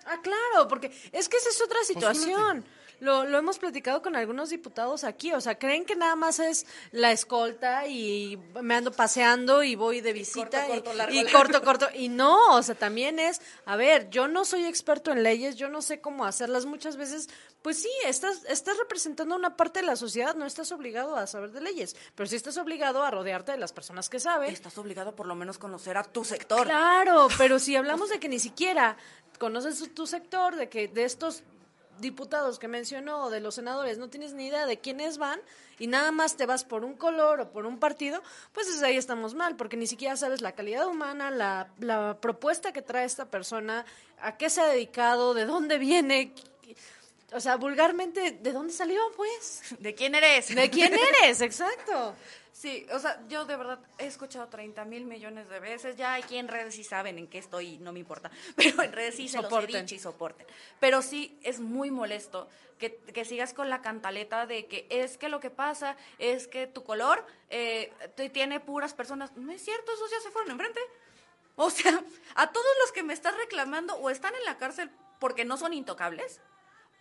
[0.06, 1.78] Ah, claro, porque es que esa es otra
[2.14, 2.64] Postúlate.
[3.00, 6.66] Lo, lo hemos platicado con algunos diputados aquí, o sea, creen que nada más es
[6.92, 11.24] la escolta y me ando paseando y voy de visita corto, corto, y, largo, y
[11.24, 11.38] largo.
[11.38, 11.88] corto, corto.
[11.94, 15.70] Y no, o sea, también es, a ver, yo no soy experto en leyes, yo
[15.70, 17.30] no sé cómo hacerlas muchas veces.
[17.62, 21.28] Pues sí, estás, estás representando a una parte de la sociedad, no estás obligado a
[21.28, 24.52] saber de leyes, pero sí estás obligado a rodearte de las personas que saben.
[24.52, 26.66] Estás obligado a por lo menos conocer a tu sector.
[26.66, 28.98] Claro, pero si hablamos de que ni siquiera
[29.40, 31.44] conoces tu sector, de que de estos
[32.00, 35.40] diputados que mencionó, o de los senadores, no tienes ni idea de quiénes van
[35.80, 38.98] y nada más te vas por un color o por un partido, pues desde ahí
[38.98, 43.26] estamos mal, porque ni siquiera sabes la calidad humana, la, la propuesta que trae esta
[43.26, 43.86] persona,
[44.20, 46.34] a qué se ha dedicado, de dónde viene.
[47.34, 49.62] O sea, vulgarmente, ¿de dónde salió, pues?
[49.80, 50.54] ¿De quién eres?
[50.54, 51.42] ¿De quién eres?
[51.42, 52.16] Exacto.
[52.54, 55.98] Sí, o sea, yo de verdad he escuchado 30 mil millones de veces.
[55.98, 58.30] Ya aquí en redes sí saben en qué estoy, no me importa.
[58.56, 59.86] Pero en redes sí se los he Soporten.
[59.86, 60.48] dicho y soporten.
[60.80, 65.30] Pero sí es muy molesto que, que sigas con la cantaleta de que es que
[65.30, 67.92] lo que pasa es que tu color eh,
[68.32, 69.36] tiene puras personas.
[69.36, 70.80] No es cierto, esos ya se fueron enfrente.
[71.56, 72.04] O sea,
[72.36, 75.74] a todos los que me estás reclamando o están en la cárcel porque no son
[75.74, 76.40] intocables.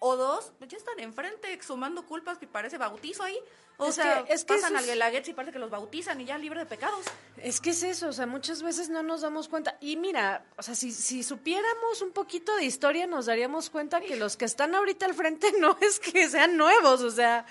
[0.05, 3.39] O dos, ya están enfrente exhumando culpas que parece bautizo ahí.
[3.77, 6.25] O Es sea, que- es que pasan al Guelaguetz y parece que los bautizan y
[6.25, 7.07] ya libre de pecados.
[7.37, 9.77] Es que es eso, o sea, muchas veces no nos damos cuenta.
[9.81, 14.17] Y mira, o sea, si, si supiéramos un poquito de historia, nos daríamos cuenta que
[14.17, 17.47] los que están ahorita al frente no es que sean nuevos, o sea.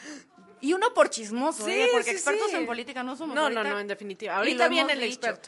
[0.60, 1.88] Y uno por chismoso, Sí, ¿eh?
[1.94, 2.58] porque sí, expertos sí.
[2.58, 3.34] en política no somos.
[3.34, 4.36] No, no, ahorita- no, en definitiva.
[4.36, 5.14] Ahorita viene el dicho.
[5.14, 5.48] experto.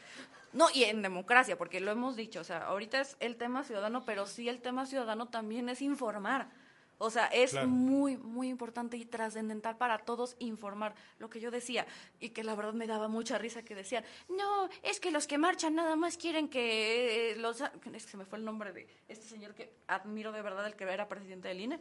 [0.53, 4.05] No, y en democracia, porque lo hemos dicho, o sea, ahorita es el tema ciudadano,
[4.05, 6.47] pero sí el tema ciudadano también es informar.
[6.97, 7.67] O sea, es Claro.
[7.67, 11.85] muy, muy importante y trascendental para todos informar lo que yo decía
[12.19, 15.37] y que la verdad me daba mucha risa que decían, no, es que los que
[15.37, 17.61] marchan nada más quieren que eh, los...
[17.61, 17.71] Es
[18.05, 20.85] que se me fue el nombre de este señor que admiro de verdad, el que
[20.85, 21.79] era presidente del INE,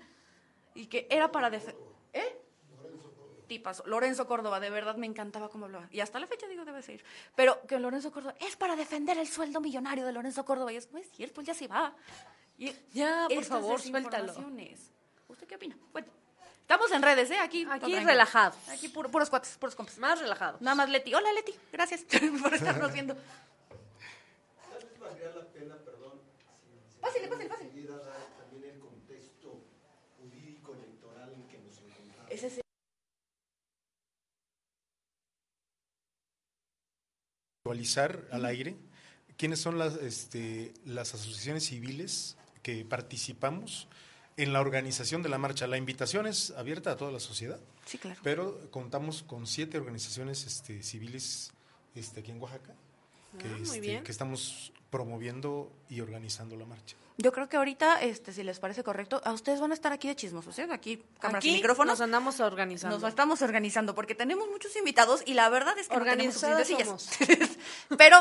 [0.75, 1.83] y que era para defender...
[2.13, 2.39] ¿Eh?
[3.53, 3.83] tipazo.
[3.87, 5.89] Lorenzo Córdoba, de verdad me encantaba cómo hablaba.
[5.91, 7.05] Y hasta la fecha digo, debe seguir.
[7.37, 10.73] Pero que Lorenzo Córdoba es para defender el sueldo millonario de Lorenzo Córdoba.
[10.73, 11.95] Y es, no es cierto, él ya se va.
[12.57, 14.35] Y Ya, por estas favor, suéltalo.
[15.33, 15.77] ¿Usted qué opina?
[15.93, 16.09] Bueno,
[16.61, 17.39] estamos en redes, ¿eh?
[17.39, 17.67] Aquí.
[17.71, 18.57] Aquí relajados.
[18.69, 19.99] Aquí puro- puros cuates, puros compas.
[19.99, 20.59] Más relajado.
[20.61, 21.15] Nada más Leti.
[21.15, 22.05] Hola Leti, gracias
[22.43, 23.17] por estarnos viendo.
[25.01, 26.21] valdría la pena, perdón,
[26.93, 27.69] si Pásale, pásale, pásale.
[28.39, 29.65] también el contexto
[30.19, 32.31] jurídico electoral en que nos encontramos.
[32.31, 32.61] Ese es
[37.65, 38.77] actualizar al aire
[39.37, 43.89] quiénes son las, este, las asociaciones civiles que participamos
[44.37, 45.67] en la organización de la marcha.
[45.67, 48.21] La invitación es abierta a toda la sociedad, Sí, claro.
[48.23, 51.53] pero contamos con siete organizaciones este, civiles
[51.95, 52.75] este, aquí en Oaxaca
[53.39, 56.97] que, Ah, este, que estamos promoviendo y organizando la marcha.
[57.19, 60.09] Yo creo que ahorita, este, si les parece correcto, a ustedes van a estar aquí
[60.09, 60.67] de chismosos, ¿eh?
[60.71, 61.93] Aquí, cámaras y micrófonos.
[61.95, 62.99] nos andamos organizando.
[62.99, 66.35] Nos estamos organizando porque tenemos muchos invitados y la verdad es que no tenemos
[66.67, 67.11] sillas.
[67.99, 68.17] Pero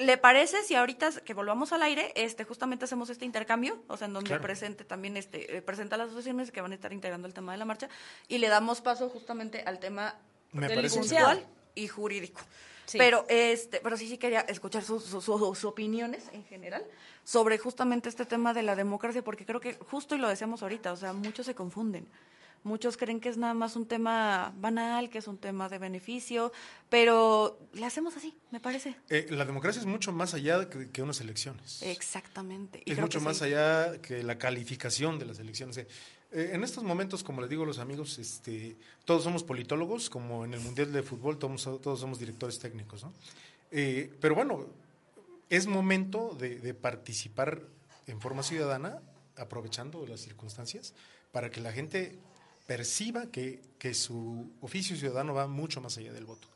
[0.00, 4.06] ¿le parece si ahorita que volvamos al aire, este justamente hacemos este intercambio, o sea,
[4.06, 4.42] en donde Claro.
[4.42, 7.58] presente también este eh, presenta las asociaciones que van a estar integrando el tema de
[7.58, 7.88] la marcha
[8.28, 10.16] y le damos paso justamente al tema
[10.52, 12.40] Me Del puntual y jurídico.
[12.84, 12.98] Sí.
[12.98, 16.84] Pero este, pero sí sí quería escuchar sus- sus opiniones en general
[17.24, 20.92] sobre justamente este tema de la democracia, porque creo que justo y lo decíamos ahorita,
[20.92, 22.06] o sea, muchos se confunden.
[22.64, 26.52] Muchos creen que es nada más un tema banal, que es un tema de beneficio,
[26.88, 28.96] pero le hacemos así, me parece.
[29.08, 31.82] Eh, la democracia es mucho más allá que, que unas elecciones.
[31.82, 32.82] Exactamente.
[32.84, 33.44] y es creo mucho que más sí.
[33.44, 35.78] allá que la calificación de las elecciones.
[35.78, 35.86] Eh,
[36.32, 40.44] eh, en estos momentos, como les digo a los amigos, este, todos somos politólogos, como
[40.46, 43.04] en el Mundial de Fútbol, todos, todos somos directores técnicos.
[43.04, 43.12] ¿no?
[43.70, 44.66] Eh, pero bueno,
[45.50, 47.60] es momento de, de participar
[48.06, 49.02] en forma ciudadana,
[49.36, 50.94] aprovechando las circunstancias,
[51.32, 52.18] para que la gente
[52.66, 56.48] perciba que, que su oficio ciudadano va mucho más allá del voto.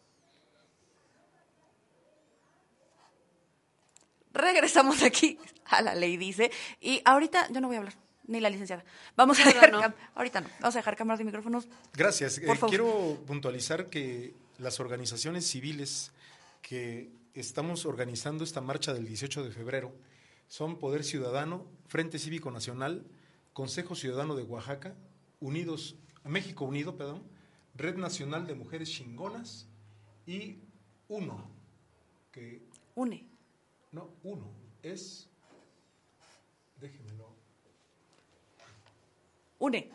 [4.33, 6.51] Regresamos aquí a la ley, dice.
[6.81, 7.95] Y ahorita yo no voy a hablar,
[8.27, 8.85] ni la licenciada.
[9.17, 9.81] Vamos a dejar, no.
[10.15, 11.67] ahorita no, vamos a dejar cámaras y micrófonos.
[11.95, 12.39] Gracias.
[12.41, 12.69] Por Eh, favor.
[12.69, 16.13] quiero puntualizar que las organizaciones civiles
[16.61, 19.93] que estamos organizando esta marcha del 18 de febrero
[20.49, 23.05] son Poder Ciudadano, Frente Cívico Nacional,
[23.53, 24.95] Consejo Ciudadano de Oaxaca,
[25.41, 27.23] Unidos, México Unido, perdón,
[27.75, 29.67] Red Nacional de Mujeres Chingonas
[30.27, 30.59] y
[31.09, 31.49] UNO,
[32.33, 32.63] que
[32.95, 33.29] Une.
[33.93, 34.51] no, UNO
[34.83, 35.29] es,
[36.81, 37.29] déjenmelo,
[39.59, 39.91] Une.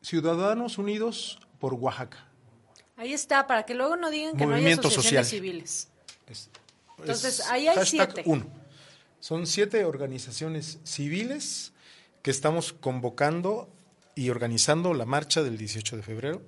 [0.00, 2.26] Ciudadanos Unidos por Oaxaca.
[2.96, 5.24] Ahí está, para que luego no digan que Movimiento no hay asociaciones social.
[5.24, 5.88] civiles.
[6.26, 6.50] Es-
[6.98, 8.22] Entonces, es ahí hay siete.
[8.26, 8.46] uno.
[9.20, 11.72] Son siete organizaciones civiles
[12.22, 13.68] que estamos convocando
[14.14, 16.42] y organizando la marcha del 18 de febrero,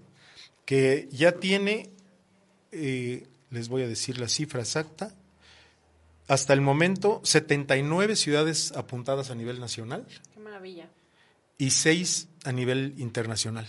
[0.64, 1.90] que ya tiene,
[2.72, 5.14] eh, les voy a decir la cifra exacta,
[6.26, 10.88] hasta el momento 79 ciudades apuntadas a nivel nacional Qué maravilla.
[11.58, 13.66] y 6 a nivel internacional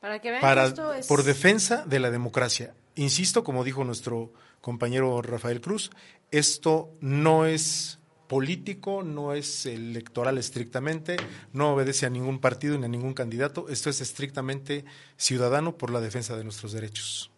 [0.00, 1.06] Para que vean para, esto es...
[1.06, 2.74] por defensa de la democracia.
[2.94, 5.90] Insisto, como dijo nuestro compañero Rafael Cruz,
[6.30, 11.16] esto no es político, no es electoral estrictamente,
[11.52, 14.84] no obedece a ningún partido ni a ningún candidato, esto es estrictamente
[15.16, 17.30] ciudadano por la defensa de nuestros derechos.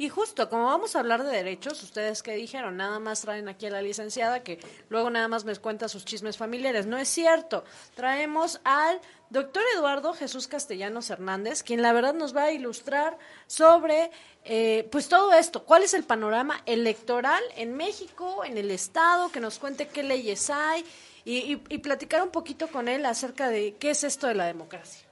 [0.00, 3.66] Y justo, como vamos a hablar de derechos, ustedes que dijeron, nada más traen aquí
[3.66, 4.58] a la licenciada que
[4.88, 6.86] luego nada más me cuenta sus chismes familiares.
[6.86, 7.64] No es cierto.
[7.94, 8.98] Traemos al
[9.30, 13.16] doctor Eduardo Jesús Castellanos Hernández, quien la verdad nos va a ilustrar
[13.46, 14.10] sobre
[14.44, 15.64] eh, pues todo esto.
[15.64, 19.30] ¿Cuál es el panorama electoral en México, en el Estado?
[19.30, 20.84] Que nos cuente qué leyes hay
[21.24, 24.46] y, y- y platicar un poquito con él acerca de qué es esto de la
[24.46, 25.06] democracia.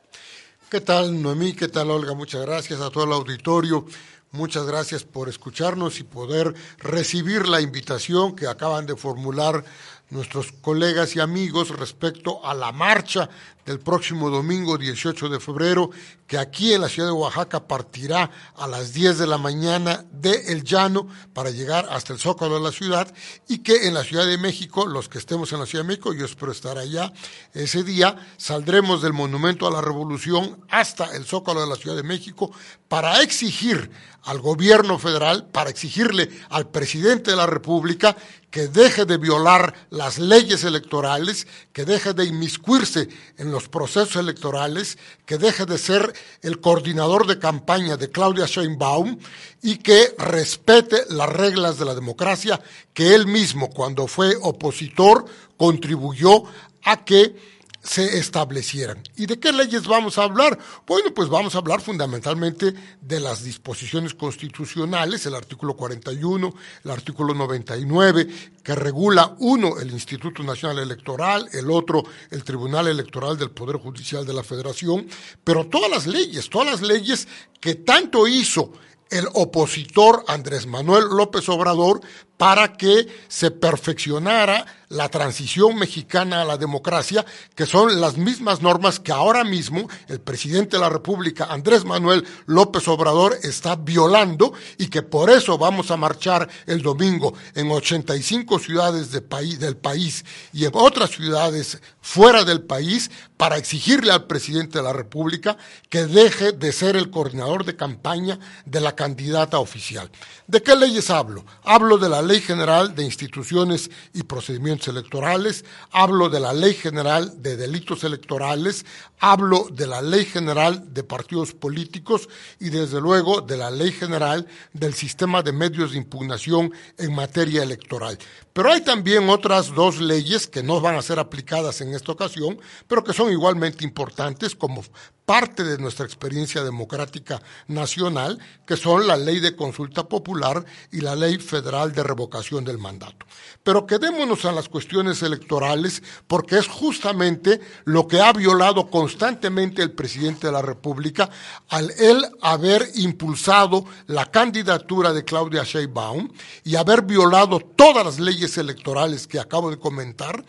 [0.70, 1.54] ¿Qué tal, Noemí?
[1.54, 2.12] ¿Qué tal, Olga?
[2.14, 3.86] Muchas gracias a todo el auditorio.
[4.32, 9.64] Muchas gracias por escucharnos y poder recibir la invitación que acaban de formular
[10.10, 13.28] nuestros colegas y amigos respecto a la marcha
[13.66, 15.90] del próximo domingo 18 de febrero,
[16.26, 20.52] que aquí en la ciudad de Oaxaca partirá a las 10 de la mañana de
[20.52, 23.12] El Llano para llegar hasta el Zócalo de la ciudad
[23.46, 26.14] y que en la Ciudad de México, los que estemos en la Ciudad de México,
[26.14, 27.12] yo espero estar allá
[27.52, 32.02] ese día, saldremos del Monumento a la Revolución hasta el Zócalo de la Ciudad de
[32.02, 32.50] México
[32.88, 33.90] para exigir
[34.22, 38.16] al gobierno federal, para exigirle al presidente de la República
[38.50, 44.98] que deje de violar las leyes electorales, que deje de inmiscuirse en los procesos electorales,
[45.26, 49.18] que deje de ser el coordinador de campaña de Claudia Sheinbaum
[49.62, 52.60] y que respete las reglas de la democracia
[52.94, 56.44] que él mismo, cuando fue opositor, contribuyó
[56.84, 57.57] a que
[57.88, 59.02] se establecieran.
[59.16, 60.58] ¿Y de qué leyes vamos a hablar?
[60.86, 67.32] Bueno, pues vamos a hablar fundamentalmente de las disposiciones constitucionales, el artículo 41, el artículo
[67.32, 68.28] 99,
[68.62, 74.26] que regula uno el Instituto Nacional Electoral, el otro el Tribunal Electoral del Poder Judicial
[74.26, 75.08] de la Federación,
[75.42, 77.26] pero todas las leyes, todas las leyes
[77.58, 78.70] que tanto hizo
[79.08, 82.02] el opositor Andrés Manuel López Obrador
[82.38, 87.24] para que se perfeccionara la transición mexicana a la democracia,
[87.54, 92.24] que son las mismas normas que ahora mismo el presidente de la República, Andrés Manuel
[92.46, 98.58] López Obrador, está violando y que por eso vamos a marchar el domingo en 85
[98.58, 104.26] ciudades de país, del país y en otras ciudades fuera del país para exigirle al
[104.26, 105.58] presidente de la República
[105.90, 110.10] que deje de ser el coordinador de campaña de la candidata oficial.
[110.46, 111.44] ¿De qué leyes hablo?
[111.62, 117.40] Hablo de la Ley General de Instituciones y Procedimientos Electorales, hablo de la Ley General
[117.42, 118.84] de Delitos Electorales,
[119.18, 122.28] hablo de la Ley General de Partidos Políticos
[122.60, 127.62] y desde luego de la Ley General del Sistema de Medios de Impugnación en materia
[127.62, 128.18] electoral.
[128.52, 132.60] Pero hay también otras dos leyes que no van a ser aplicadas en esta ocasión,
[132.86, 134.84] pero que son igualmente importantes como
[135.28, 141.14] parte de nuestra experiencia democrática nacional, que son la ley de consulta popular y la
[141.14, 143.26] ley federal de revocación del mandato.
[143.62, 149.92] Pero quedémonos en las cuestiones electorales porque es justamente lo que ha violado constantemente el
[149.92, 151.28] presidente de la República
[151.68, 156.30] al él haber impulsado la candidatura de Claudia Sheinbaum
[156.64, 160.42] y haber violado todas las leyes electorales que acabo de comentar,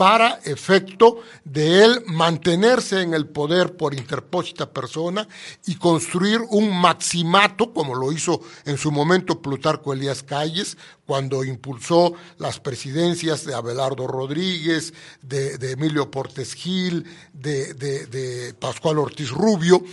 [0.00, 5.28] para efecto de él mantenerse en el poder por interpósita persona
[5.66, 12.14] y construir un maximato, como lo hizo en su momento Plutarco Elías Calles, cuando impulsó
[12.38, 19.84] las presidencias de Abelardo Rodríguez, de, Emilio Portes Gil, de, de Pascual Ortiz Rubio,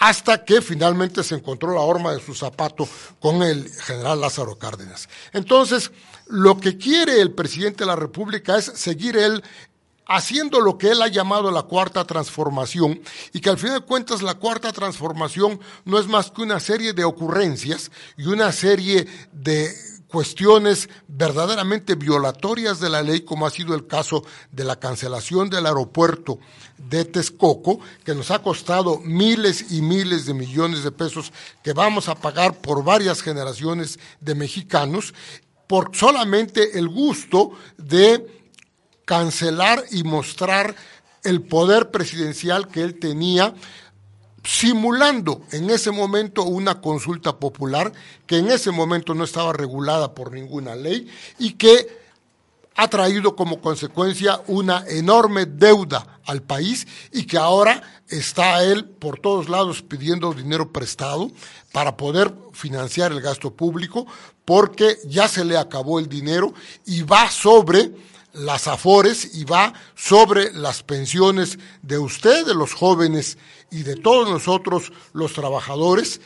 [0.00, 2.88] hasta que finalmente se encontró la horma de su zapato
[3.20, 5.08] con el general Lázaro Cárdenas.
[5.32, 5.92] Entonces,
[6.32, 9.42] lo que quiere el presidente de la República es seguir él
[10.06, 13.00] haciendo lo que él ha llamado la cuarta transformación
[13.34, 16.94] y que al fin de cuentas la cuarta transformación no es más que una serie
[16.94, 19.74] de ocurrencias y una serie de
[20.08, 25.66] cuestiones verdaderamente violatorias de la ley, como ha sido el caso de la cancelación del
[25.66, 26.38] aeropuerto
[26.78, 32.08] de Texcoco, que nos ha costado miles y miles de millones de pesos que vamos
[32.08, 35.14] a pagar por varias generaciones de mexicanos,
[35.72, 38.26] por solamente el gusto de
[39.06, 40.76] cancelar y mostrar
[41.24, 43.54] el poder presidencial que él tenía,
[44.44, 47.90] simulando en ese momento una consulta popular
[48.26, 51.08] que en ese momento no estaba regulada por ninguna ley
[51.38, 52.01] y que
[52.76, 59.18] ha traído como consecuencia una enorme deuda al país y que ahora está él por
[59.18, 61.30] todos lados pidiendo dinero prestado
[61.72, 64.06] para poder financiar el gasto público,
[64.44, 66.54] porque ya se le acabó el dinero
[66.86, 67.92] y va sobre
[68.32, 73.36] las afores y va sobre las pensiones de usted, de los jóvenes
[73.70, 76.20] y de todos nosotros los trabajadores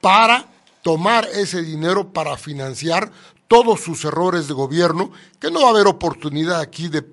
[0.00, 0.46] para
[0.82, 3.10] tomar ese dinero para financiar
[3.48, 7.04] todos sus errores de gobierno, que no va a haber oportunidad aquí de,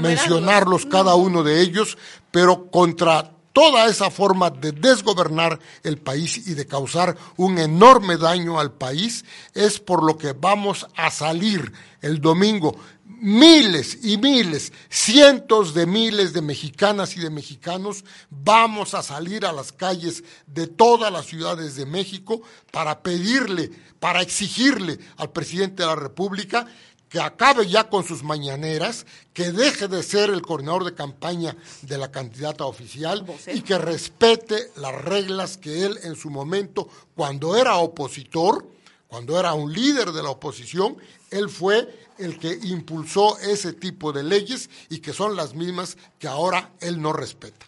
[0.00, 1.96] mencionarlos cada uno de ellos,
[2.30, 8.60] pero contra toda esa forma de desgobernar el país y de causar un enorme daño
[8.60, 9.24] al país,
[9.54, 12.76] es por lo que vamos a salir el domingo
[13.08, 19.52] miles y miles, cientos de miles de mexicanas y de mexicanos vamos a salir a
[19.52, 25.88] las calles de todas las ciudades de México para pedirle, para exigirle al presidente de
[25.88, 26.66] la República
[27.08, 31.96] que acabe ya con sus mañaneras, que deje de ser el coordinador de campaña de
[31.96, 37.76] la candidata oficial y que respete las reglas que él en su momento, cuando era
[37.76, 38.66] opositor,
[39.08, 40.96] cuando era un líder de la oposición,
[41.30, 41.88] él fue
[42.18, 47.00] el que impulsó ese tipo de leyes y que son las mismas que ahora él
[47.00, 47.66] no respeta.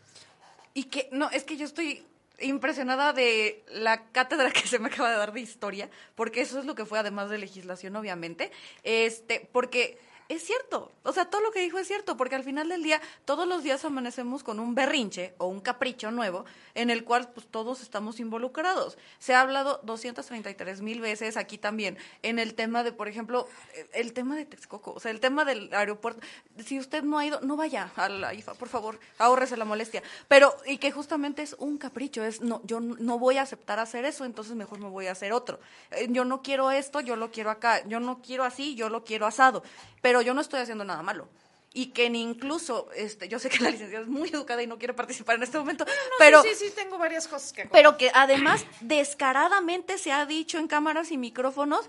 [0.75, 2.05] Y que, no, es que yo estoy
[2.41, 6.67] impresionada de la cátedra que se me acaba de dar de historia, porque eso es
[6.67, 8.51] lo que fue además de legislación, obviamente,
[8.83, 9.99] este, porque
[10.31, 13.01] es cierto, o sea, todo lo que dijo es cierto, porque al final del día
[13.25, 16.45] todos los días amanecemos con un berrinche o un capricho nuevo
[16.77, 18.97] en el cual pues todos estamos involucrados.
[19.19, 23.49] Se ha hablado 233 mil veces aquí también en el tema de, por ejemplo,
[23.93, 26.21] el tema de Texcoco, o sea, el tema del aeropuerto.
[26.65, 30.01] Si usted no ha ido, no vaya a la IFA, por favor, ahórrese la molestia.
[30.29, 34.05] Pero, y que justamente es un capricho, es, no, yo no voy a aceptar hacer
[34.05, 35.59] eso, entonces mejor me voy a hacer otro.
[35.91, 39.03] Eh, yo no quiero esto, yo lo quiero acá, yo no quiero así, yo lo
[39.03, 39.65] quiero asado.
[40.03, 41.29] Pero yo no estoy haciendo nada malo.
[41.73, 44.79] Y que ni incluso, este, yo sé que la licenciada es muy educada y no
[44.79, 45.87] quiere participar en este momento,
[46.19, 46.43] pero...
[46.43, 47.67] Sí, sí, tengo varias cosas que...
[47.67, 51.89] Pero que además descaradamente se ha dicho en cámaras y micrófonos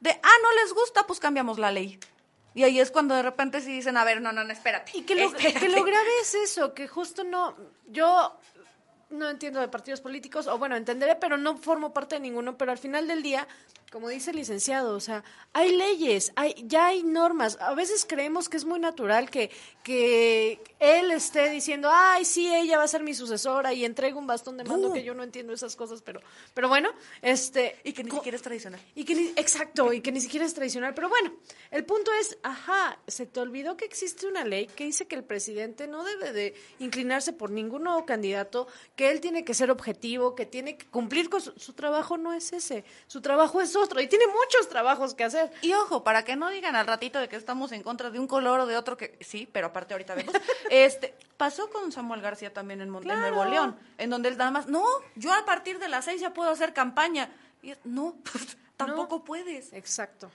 [0.00, 1.98] de, ah, no les gusta, pues cambiamos la ley.
[2.54, 4.92] Y ahí es cuando de repente sí dicen, a ver, no, no, no, espérate.
[4.94, 7.56] Y que lo, que lo grave es eso, que justo no,
[7.86, 8.38] yo
[9.12, 12.72] no entiendo de partidos políticos, o bueno, entenderé, pero no formo parte de ninguno, pero
[12.72, 13.46] al final del día
[13.92, 17.58] como dice el licenciado, o sea, hay leyes, hay, ya hay normas.
[17.60, 19.50] A veces creemos que es muy natural que,
[19.84, 24.26] que él esté diciendo, ay, sí, ella va a ser mi sucesora y entrega un
[24.26, 26.22] bastón de mando, que yo no entiendo esas cosas, pero,
[26.54, 26.88] pero bueno,
[27.20, 27.76] este...
[27.84, 28.80] Y que ni siquiera es tradicional.
[28.94, 30.94] Y que exacto, y que ni siquiera es tradicional.
[30.94, 31.30] Pero bueno,
[31.70, 35.24] el punto es, ajá, se te olvidó que existe una ley que dice que el
[35.24, 40.34] presidente no debe de inclinarse por ningún nuevo candidato, que él tiene que ser objetivo,
[40.34, 42.84] que tiene que cumplir con su, su trabajo, no es ese.
[43.06, 45.50] Su trabajo es y tiene muchos trabajos que hacer.
[45.62, 48.26] Y ojo, para que no digan al ratito de que estamos en contra de un
[48.26, 50.34] color o de otro, que sí, pero aparte ahorita vemos,
[50.70, 54.66] este, pasó con Samuel García también en, Monte Nuevo León, en donde él nada más,
[54.68, 54.84] no,
[55.16, 57.30] yo a partir de las seis ya puedo hacer campaña.
[57.62, 58.16] Y no,
[58.76, 59.72] tampoco puedes.
[59.72, 60.30] Exacto.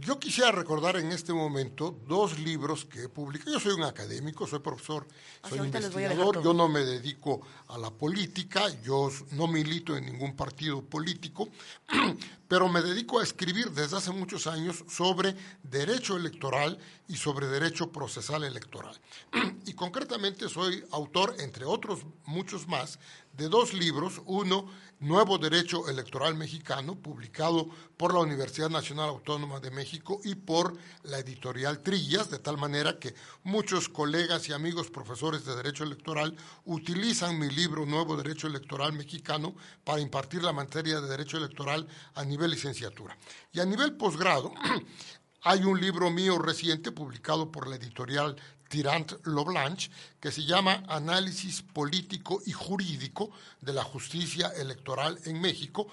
[0.00, 3.52] Yo quisiera recordar en este momento dos libros que he publicado.
[3.52, 5.06] Yo soy un académico, soy profesor,
[5.48, 9.10] soy ahorita les voy a dejar investigador, yo no me dedico a la política, yo
[9.32, 11.48] no milito en ningún partido político,
[12.48, 16.78] pero me dedico a escribir desde hace muchos años sobre derecho electoral
[17.08, 18.98] y sobre derecho procesal electoral.
[19.64, 22.98] Y concretamente soy autor, entre otros muchos más,
[23.36, 24.66] de dos libros, uno,
[25.02, 31.18] Nuevo Derecho Electoral Mexicano, publicado por la Universidad Nacional Autónoma de México y por la
[31.18, 36.36] editorial Trillas, de tal manera que muchos colegas y amigos profesores de Derecho Electoral
[36.66, 42.24] utilizan mi libro Nuevo Derecho Electoral Mexicano para impartir la materia de Derecho Electoral a
[42.24, 43.18] nivel licenciatura.
[43.52, 44.54] Y a nivel posgrado,
[45.42, 48.36] hay un libro mío reciente publicado por la editorial
[48.72, 55.88] Tirant Loblanche que se llama Análisis Político y Jurídico de la Justicia Electoral en México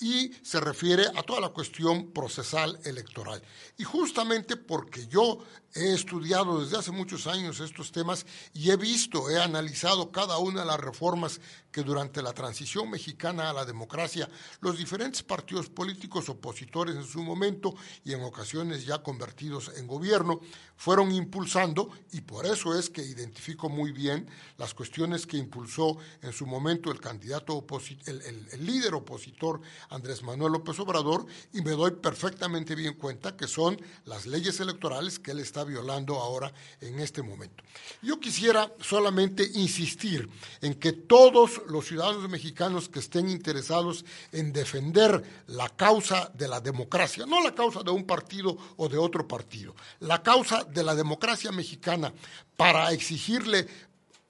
[0.00, 3.42] y se refiere a toda la cuestión procesal electoral.
[3.76, 9.30] Y justamente porque yo he estudiado desde hace muchos años estos temas y he visto,
[9.30, 14.28] he analizado cada una de las reformas que durante la transición mexicana a la democracia
[14.60, 20.40] los diferentes partidos políticos opositores en su momento y en ocasiones ya convertidos en gobierno
[20.76, 26.32] fueron impulsando y por eso es que identifico muy bien las cuestiones que impulsó en
[26.32, 27.64] su momento el candidato
[28.06, 33.36] el, el- el líder opositor Andrés Manuel López Obrador y me doy perfectamente bien cuenta
[33.36, 37.62] que son las leyes electorales que él está violando ahora en este momento.
[38.02, 40.28] Yo quisiera solamente insistir
[40.60, 46.60] en que todos los ciudadanos mexicanos que estén interesados en defender la causa de la
[46.60, 50.94] democracia, no la causa de un partido o de otro partido, la causa de la
[50.94, 52.12] democracia mexicana
[52.56, 53.66] para exigirle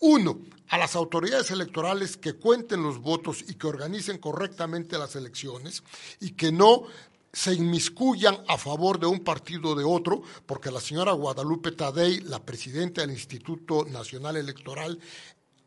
[0.01, 0.41] uno,
[0.72, 5.83] a las autoridades electorales que cuenten los votos y que organicen correctamente las elecciones
[6.18, 6.85] y que no
[7.33, 12.20] se inmiscuyan a favor de un partido o de otro, porque la señora Guadalupe Tadei,
[12.20, 14.99] la presidenta del Instituto Nacional Electoral,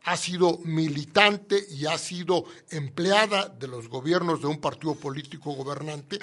[0.04, 6.20] ha sido militante y ha sido empleada de los gobiernos de un partido político gobernante,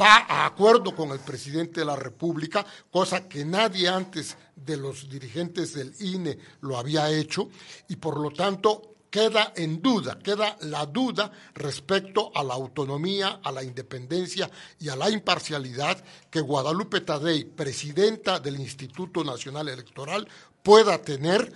[0.00, 5.08] va a acuerdo con el presidente de la República, cosa que nadie antes de los
[5.08, 7.48] dirigentes del INE lo había hecho,
[7.88, 13.52] y por lo tanto queda en duda, queda la duda respecto a la autonomía, a
[13.52, 14.50] la independencia
[14.80, 20.26] y a la imparcialidad que Guadalupe Tadei, presidenta del Instituto Nacional Electoral,
[20.64, 21.52] pueda tener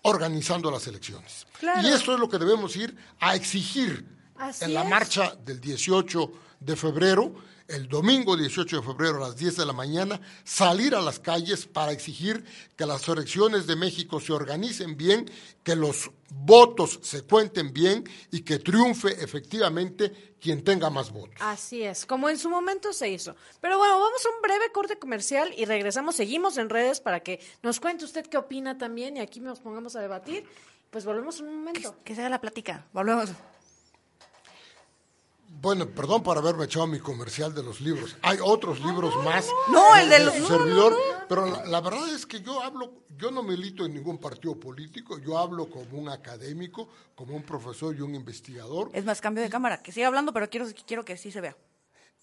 [0.00, 1.46] organizando las elecciones.
[1.60, 1.86] Claro.
[1.86, 4.06] Y esto es lo que debemos ir a exigir
[4.38, 4.88] Así en la es.
[4.88, 7.34] marcha del 18 de febrero,
[7.68, 11.66] el domingo 18 de febrero a las 10 de la mañana, salir a las calles
[11.66, 12.44] para exigir
[12.76, 15.30] que las elecciones de México se organicen bien,
[15.62, 21.36] que los votos se cuenten bien y que triunfe efectivamente quien tenga más votos.
[21.40, 23.36] Así es, como en su momento se hizo.
[23.60, 27.40] Pero bueno, vamos a un breve corte comercial y regresamos, seguimos en redes para que
[27.62, 30.44] nos cuente usted qué opina también y aquí nos pongamos a debatir.
[30.90, 31.96] Pues volvemos en un momento.
[32.02, 32.86] Que se haga la plática.
[32.94, 33.30] Volvemos.
[35.60, 38.16] Bueno, perdón por haberme echado mi comercial de los libros.
[38.22, 39.50] Hay otros libros más.
[39.72, 40.96] No, el de los- su no, no, servidor,
[41.28, 45.18] pero la, la verdad es que yo hablo, yo no milito en ningún partido político,
[45.18, 48.90] yo hablo como un académico, como un profesor y un investigador.
[48.92, 49.82] Es más, cambio de cámara.
[49.82, 51.56] Que siga hablando, pero quiero, quiero que sí se vea.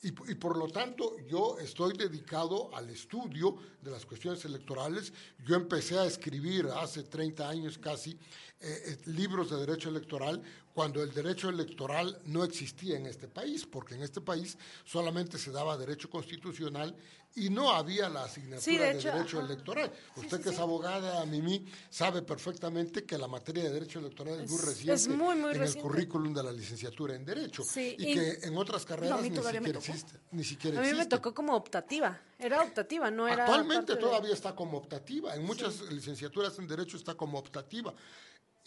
[0.06, 5.12] Y, por lo tanto, yo estoy dedicado al estudio de las cuestiones electorales.
[5.44, 8.18] Yo empecé a escribir hace 30 años casi eh,
[8.62, 10.44] eh, libros de derecho electoral
[10.76, 15.50] cuando el derecho electoral no existía en este país, porque en este país solamente se
[15.50, 16.96] daba derecho constitucional
[17.38, 19.46] y no había la asignatura Sí, de derecho ajá.
[19.46, 19.92] electoral.
[20.16, 24.62] Usted que es abogada, Mimi, sabe perfectamente que la materia de derecho electoral es, muy
[24.62, 25.80] reciente es muy, muy en reciente.
[25.80, 29.60] el currículum de la licenciatura en derecho y, y- que en otras carreras ni siquiera
[29.78, 32.20] existe, ni siquiera A mí me tocó como optativa.
[32.40, 33.44] Era optativa, no era.
[33.44, 35.36] Actualmente de- todavía está como optativa.
[35.36, 37.94] En muchas licenciaturas en Derecho está como optativa.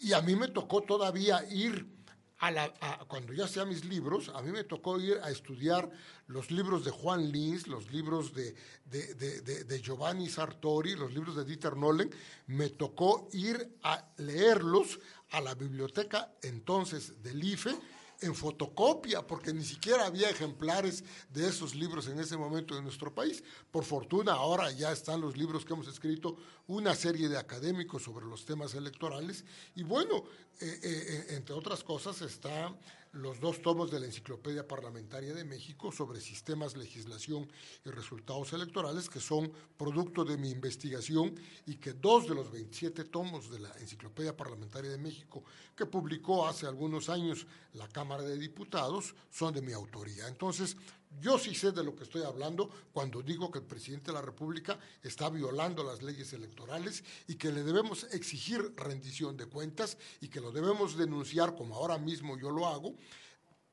[0.01, 1.98] Y a mí me tocó todavía ir
[2.39, 2.73] a la.
[2.81, 5.89] a- cuando ya hacía mis libros, a mí me tocó ir a estudiar
[6.27, 11.35] los libros de Juan Lins, los libros de, de, de- de- Giovanni Sartori, los libros
[11.35, 12.09] de Dieter Nollen.
[12.47, 14.99] Me tocó ir a leerlos
[15.31, 17.75] a la biblioteca entonces del IFE
[18.21, 23.13] en fotocopia, porque ni siquiera había ejemplares de esos libros en ese momento en nuestro
[23.13, 23.43] país.
[23.71, 28.25] Por fortuna, ahora ya están los libros que hemos escrito una serie de académicos sobre
[28.25, 29.45] los temas electorales.
[29.75, 30.23] Y bueno,
[30.59, 32.77] eh, eh, eh, entre otras cosas, están
[33.13, 37.51] los dos tomos de la Enciclopedia Parlamentaria de México sobre sistemas, legislación
[37.83, 41.33] y resultados electorales, que son producto de mi investigación
[41.65, 45.43] y que dos de los 27 tomos de la Enciclopedia Parlamentaria de México,
[45.75, 50.27] que publicó hace algunos años la Cámara de Diputados, son de mi autoría.
[50.27, 50.77] Entonces,
[51.17, 54.21] Yo sí sé de lo que estoy hablando cuando digo que el presidente de la
[54.21, 60.29] República está violando las leyes electorales y que le debemos exigir rendición de cuentas y
[60.29, 62.95] que lo debemos denunciar como ahora mismo yo lo hago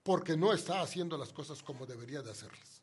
[0.03, 2.83] porque no está haciendo las cosas como debería de hacerlas.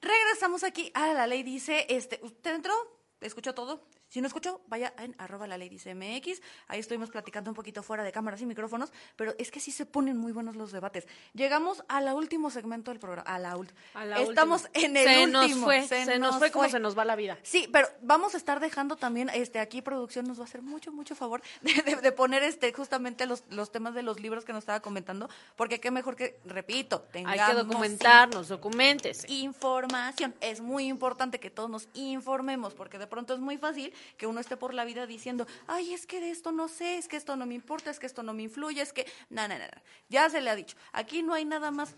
[0.00, 2.74] Regresamos aquí a la ley dice, este, ¿usted entró?
[3.20, 3.82] ¿Escuchó todo?
[4.08, 6.40] Si no escuchó, vaya en arroba la MX.
[6.68, 9.84] Ahí estuvimos platicando un poquito fuera de cámaras y micrófonos, pero es que sí se
[9.86, 11.06] ponen muy buenos los debates.
[11.34, 13.28] Llegamos al último segmento del programa.
[13.28, 14.84] A la, ult- A la Estamos última.
[14.86, 15.38] en el se último.
[15.60, 17.36] Nos fue, se, nos fue como se nos va la vida.
[17.42, 20.90] Sí, pero vamos a estar dejando también, este, aquí producción nos va a hacer mucho,
[20.92, 24.52] mucho favor de, de- de poner este justamente los, los temas de los libros que
[24.52, 29.30] nos estaba comentando, porque qué mejor que, repito, tengamos Hay que documentarnos, documentese.
[29.32, 30.34] información.
[30.40, 34.40] Es muy importante que todos nos informemos, porque de pronto es muy fácil que uno
[34.40, 37.36] esté por la vida diciendo, ay, es que de esto no sé, es que esto
[37.36, 39.64] no me importa, es que esto no me influye, es que, no, no, no.
[40.08, 40.76] Ya se le ha dicho.
[40.92, 41.94] Aquí no hay nada más,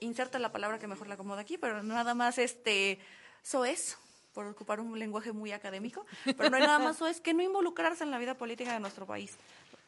[0.00, 2.98] inserta la palabra que mejor la acomoda aquí, pero nada más este,
[3.42, 3.96] soez,
[4.32, 8.04] por ocupar un lenguaje muy académico, pero no hay nada más soez que no involucrarse
[8.04, 9.36] en la vida política de nuestro país.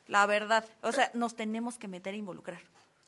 [0.09, 2.61] La verdad, o sea, nos tenemos que meter a involucrar.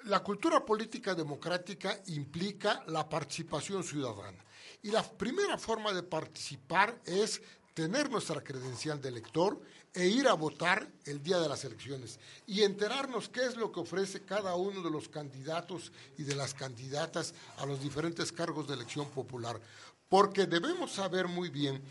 [0.04, 4.38] La cultura política democrática implica la participación ciudadana.
[4.82, 7.40] Y la primera forma de participar es
[7.74, 9.60] tener nuestra credencial de elector
[9.94, 13.80] e ir a votar el día de las elecciones y enterarnos qué es lo que
[13.80, 18.74] ofrece cada uno de los candidatos y de las candidatas a los diferentes cargos de
[18.74, 19.60] elección popular.
[20.08, 21.82] Porque debemos saber muy bien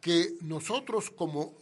[0.00, 1.54] que nosotros como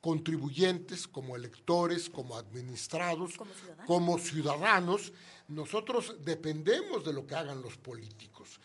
[0.00, 3.86] contribuyentes, como electores, como administrados, Como ciudadanos.
[3.86, 5.12] como ciudadanos,
[5.48, 8.58] nosotros dependemos de lo que hagan los políticos.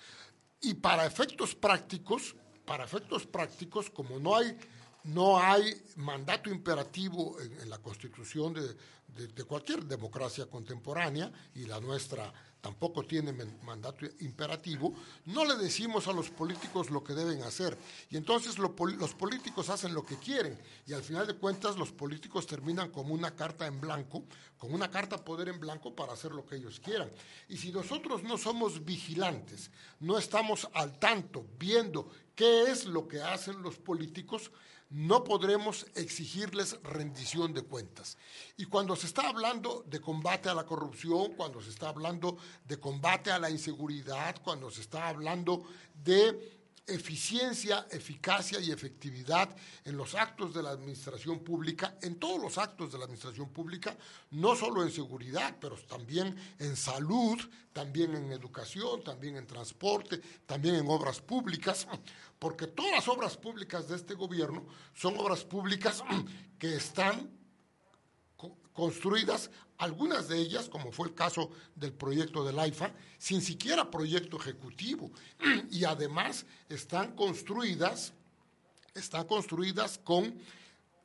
[0.62, 2.36] Y para efectos prácticos,
[2.68, 4.56] para efectos prácticos, como no hay,
[5.06, 5.64] no hay
[5.96, 8.76] mandato imperativo en, la constitución de-
[9.30, 13.32] de cualquier democracia contemporánea, y la nuestra tampoco tiene
[13.64, 14.94] mandato imperativo,
[15.26, 17.78] no le decimos a los políticos lo que deben hacer.
[18.10, 18.72] Y entonces los
[19.14, 20.60] políticos hacen lo que quieren.
[20.86, 24.24] Y al final de cuentas los políticos terminan como una carta en blanco,
[24.58, 27.12] con una carta poder en blanco para hacer lo que ellos quieran.
[27.48, 33.22] Y si nosotros no somos vigilantes, no estamos al tanto, viendo qué es lo que
[33.22, 34.52] hacen los políticos,
[34.90, 38.18] no podremos exigirles rendición de cuentas.
[38.56, 42.80] Y cuando se está hablando de combate a la corrupción, cuando se está hablando de
[42.80, 45.64] combate a la inseguridad, cuando se está hablando
[45.94, 46.57] de
[46.88, 52.92] eficiencia, eficacia y efectividad en los actos de la administración pública, en todos los actos
[52.92, 53.98] de la administración pública,
[54.32, 57.38] no solo en seguridad, pero también en salud,
[57.74, 61.88] también en educación, también en transporte, también en obras públicas,
[62.40, 66.04] porque todas las obras públicas de este gobierno son obras públicas
[66.58, 67.30] que están
[68.36, 73.90] co- construidas, algunas de ellas, como fue el caso del proyecto del AIFA, sin siquiera
[73.90, 75.12] proyecto ejecutivo.
[75.72, 78.14] Y además están construidas,
[78.96, 80.36] están construidas con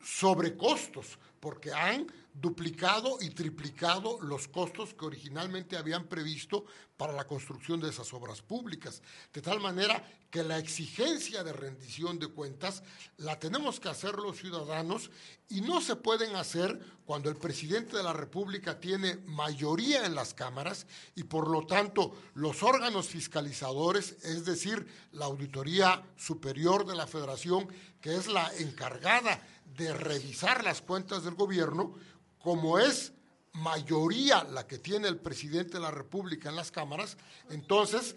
[0.03, 6.65] sobrecostos, porque han duplicado y triplicado los costos que originalmente habían previsto
[6.97, 9.03] para la construcción de esas obras públicas.
[9.33, 12.85] De tal manera que la exigencia de rendición de cuentas
[13.17, 15.11] la tenemos que hacer los ciudadanos
[15.49, 20.35] y no se pueden hacer cuando el presidente de la República tiene mayoría en las
[20.35, 20.87] cámaras
[21.17, 27.67] y por lo tanto los órganos fiscalizadores, es decir, la Auditoría Superior de la Federación,
[28.01, 31.95] que es la encargada de revisar las cuentas del gobierno,
[32.39, 33.13] como es
[33.55, 37.17] mayoría la que tiene el presidente de la República en las cámaras,
[37.51, 38.17] entonces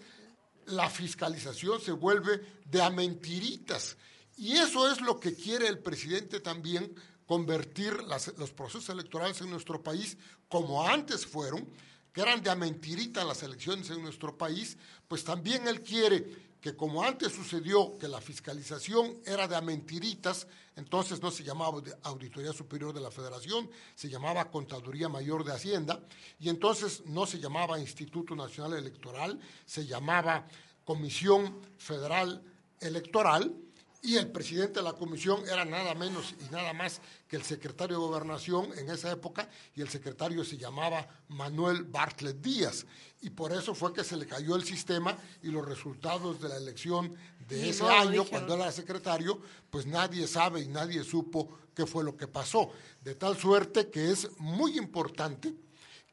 [0.66, 3.96] la fiscalización se vuelve de a mentiritas.
[4.36, 6.94] Y eso es lo que quiere el presidente también,
[7.26, 7.98] convertir
[8.36, 10.16] los procesos electorales en nuestro país
[10.48, 11.68] como antes fueron,
[12.12, 14.78] que eran de a mentirita las elecciones en nuestro país,
[15.08, 20.46] pues también él quiere que como antes sucedió que la fiscalización era de a mentiritas,
[20.76, 26.00] entonces no se llamaba Auditoría Superior de la Federación, se llamaba Contaduría Mayor de Hacienda,
[26.38, 30.46] y entonces no se llamaba Instituto Nacional Electoral, se llamaba
[30.84, 32.42] Comisión Federal
[32.80, 33.54] Electoral,
[34.02, 37.96] y el presidente de la comisión era nada menos y nada más que el secretario
[37.96, 42.86] de Gobernación en esa época, y el secretario se llamaba Manuel Bartlett Díaz.
[43.22, 46.56] Y por eso fue que se le cayó el sistema y los resultados de la
[46.56, 47.16] elección
[47.48, 48.28] de Ni ese modo, año, dijeron.
[48.28, 49.40] cuando era secretario,
[49.70, 52.70] pues nadie sabe y nadie supo qué fue lo que pasó.
[53.02, 55.54] De tal suerte que es muy importante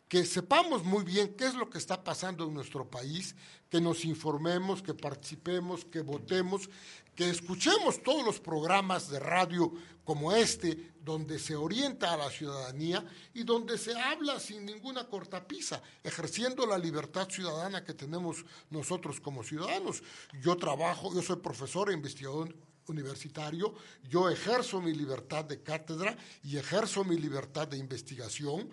[0.07, 3.35] que sepamos muy bien qué es lo que está pasando en nuestro país,
[3.67, 6.69] que nos informemos, que participemos, que votemos,
[7.15, 9.71] que escuchemos todos los programas de radio
[10.03, 15.81] como este, donde se orienta a la ciudadanía y donde se habla sin ninguna cortapisa,
[16.03, 20.03] ejerciendo la libertad ciudadana que tenemos nosotros como ciudadanos.
[20.41, 22.53] Yo trabajo, yo soy profesor e investigador
[22.87, 23.73] universitario,
[24.09, 28.69] yo ejerzo mi libertad de cátedra y ejerzo mi libertad de investigación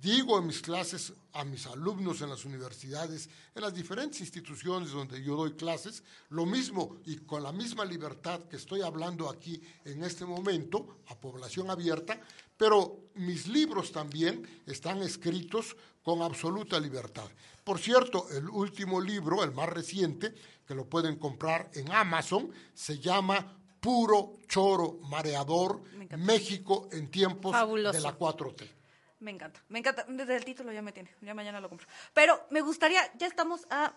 [0.00, 5.22] digo en mis clases a mis alumnos en las universidades, en las diferentes instituciones donde
[5.22, 10.02] yo doy clases, lo mismo y con la misma libertad que estoy hablando aquí en
[10.02, 12.20] este momento, a población abierta,
[12.56, 17.28] pero mis libros también están escritos con absoluta libertad.
[17.62, 20.34] Por cierto, el último libro, el más reciente,
[20.66, 25.82] que lo pueden comprar en Amazon, se llama Puro Choro Mareador,
[26.18, 28.79] México en tiempos de la 4T.
[29.20, 30.04] Me encanta, me encanta.
[30.08, 31.86] Desde el título ya me tiene, ya mañana lo compro.
[32.14, 33.92] Pero me gustaría, ya estamos a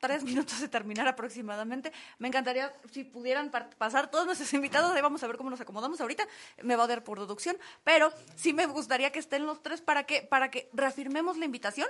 [0.00, 1.92] tres minutos de terminar aproximadamente.
[2.18, 6.00] Me encantaría si pudieran pasar todos nuestros invitados, ahí vamos a ver cómo nos acomodamos
[6.00, 6.26] ahorita,
[6.62, 10.04] me va a dar por deducción, pero sí me gustaría que estén los tres para
[10.04, 11.88] que, para que reafirmemos la invitación.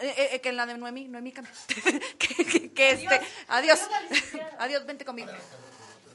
[0.00, 1.32] Eh, eh, eh que en la de Noemí, Noemí,
[2.18, 3.80] que, que, este, adiós,
[4.58, 5.30] adiós, vente conmigo.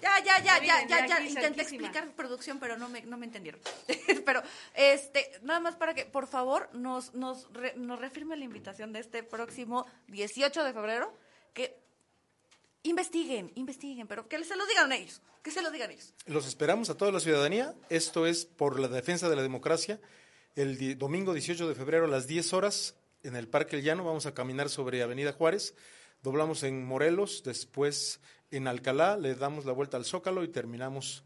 [0.02, 1.26] Ya, ya, ya, ya, ya, ya.
[1.26, 3.62] Intenté explicar producción, pero no me, no me entendieron.
[4.26, 4.42] pero,
[4.74, 9.24] este, nada más para que, por favor, nos, nos, nos reafirme la invitación de este
[9.24, 11.14] próximo 18 de febrero,
[11.54, 11.80] que
[12.84, 16.14] investiguen, investiguen, pero que se lo digan ellos, que se lo digan ellos.
[16.26, 17.74] Los esperamos a toda la ciudadanía.
[17.90, 20.00] Esto es por la defensa de la democracia.
[20.56, 24.26] El domingo 18 de febrero a las 10 horas en el Parque El Llano vamos
[24.26, 25.76] a caminar sobre Avenida Juárez.
[26.24, 28.20] Doblamos en Morelos, después
[28.52, 31.24] en Alcalá, le damos la vuelta al Zócalo y terminamos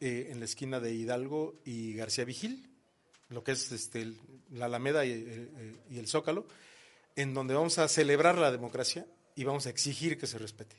[0.00, 2.70] eh, en la esquina de Hidalgo y García Vigil,
[3.30, 4.12] lo que es este,
[4.50, 6.46] la Alameda y, eh, y, el Zócalo,
[7.16, 10.76] en donde vamos a celebrar la democracia y vamos a exigir que se respete.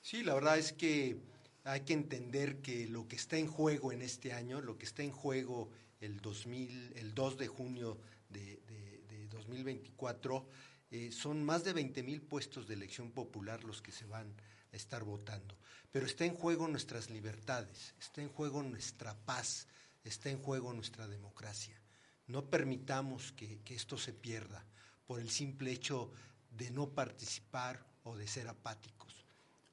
[0.00, 1.18] Sí, la verdad es que
[1.64, 5.02] hay que entender que lo que está en juego en este año, lo que está
[5.02, 5.68] en juego
[6.00, 7.98] el, 2000, el 2 de junio
[8.28, 8.60] de,
[9.08, 10.46] de 2024,
[10.90, 14.32] eh, son más de 20 mil puestos de elección popular los que se van
[14.72, 15.56] a estar votando.
[15.90, 19.66] Pero está en juego nuestras libertades, está en juego nuestra paz,
[20.04, 21.80] está en juego nuestra democracia.
[22.26, 24.64] No permitamos que, esto se pierda
[25.06, 26.10] por el simple hecho
[26.50, 29.24] de no participar o de ser apáticos.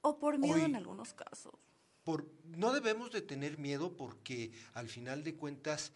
[0.01, 1.53] O por miedo en algunos casos.
[2.03, 5.93] Por, no debemos de tener miedo porque al final de cuentas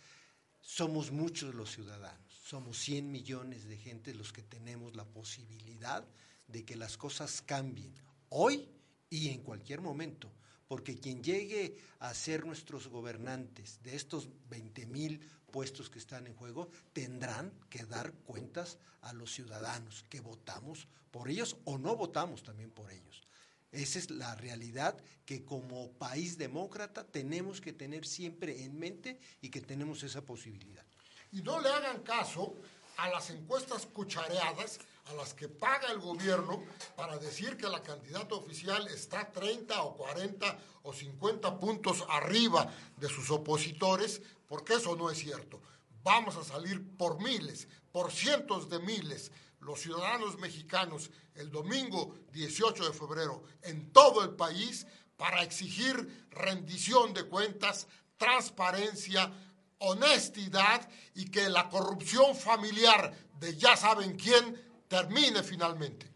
[0.61, 6.07] somos muchos los ciudadanos somos 100 millones de gente los que tenemos la posibilidad
[6.47, 7.93] de que las cosas cambien
[8.29, 8.69] hoy
[9.09, 10.31] y en cualquier momento,
[10.69, 15.19] porque quien llegue a ser nuestros gobernantes de estos 20 mil
[15.51, 21.29] puestos que están en juego, tendrán que dar cuentas a los ciudadanos que votamos por
[21.29, 23.27] ellos o no votamos también por ellos.
[23.73, 29.49] Esa es la realidad que como país demócrata tenemos que tener siempre en mente y
[29.49, 30.86] que tenemos esa posibilidad.
[31.32, 32.55] Y no le hagan caso
[32.97, 36.63] a las encuestas cuchareadas a las que paga el gobierno
[36.95, 43.07] para decir que la candidata oficial está 30 o 40 o 50 puntos arriba de
[43.07, 45.61] sus opositores, porque eso no es cierto.
[46.03, 52.86] Vamos a salir por miles, por cientos de miles, los ciudadanos mexicanos el domingo 18
[52.86, 59.32] de febrero en todo el país para exigir rendición de cuentas, transparencia,
[59.80, 66.11] honestidad y que la corrupción familiar de ya saben quién termine finalmente.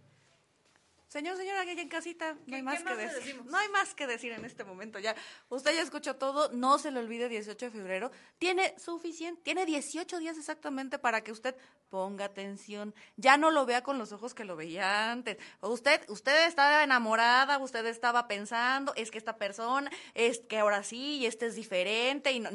[1.12, 3.43] Señor, señora, que en casita, no hay más, que decir.
[3.43, 4.97] No hay más que decir en este momento.
[4.97, 5.14] Ya,
[5.49, 8.12] usted ya escuchó todo, no se le olvide 18 de febrero.
[8.38, 11.53] Tiene suficiente, tiene 18 días exactamente para que usted
[11.89, 12.95] ponga atención.
[13.18, 15.38] Ya no lo vea con los ojos que lo veía antes.
[15.59, 21.18] Usted, usted estaba enamorada, usted estaba pensando, es que esta persona, es que ahora sí,
[21.18, 22.51] y este es diferente, y no,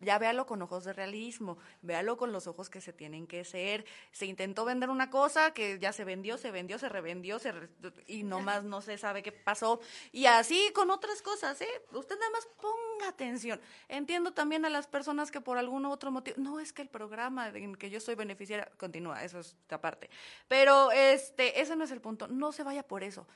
[0.00, 3.84] ya véalo con ojos de realismo, véalo con los ojos que se tienen que ser.
[4.10, 7.67] Se intentó vender una cosa que ya se vendió, se vendió, se revendió, se
[8.06, 9.80] y nomás no se sabe qué pasó.
[10.12, 11.82] Y así con otras cosas, ¿eh?
[11.92, 13.60] Usted nada más ponga atención.
[13.88, 17.48] Entiendo también a las personas que por algún otro motivo, no es que el programa
[17.48, 20.10] en que yo soy beneficiaria continúa, eso es aparte.
[20.48, 23.26] Pero este, ese no es el punto, no se vaya por eso.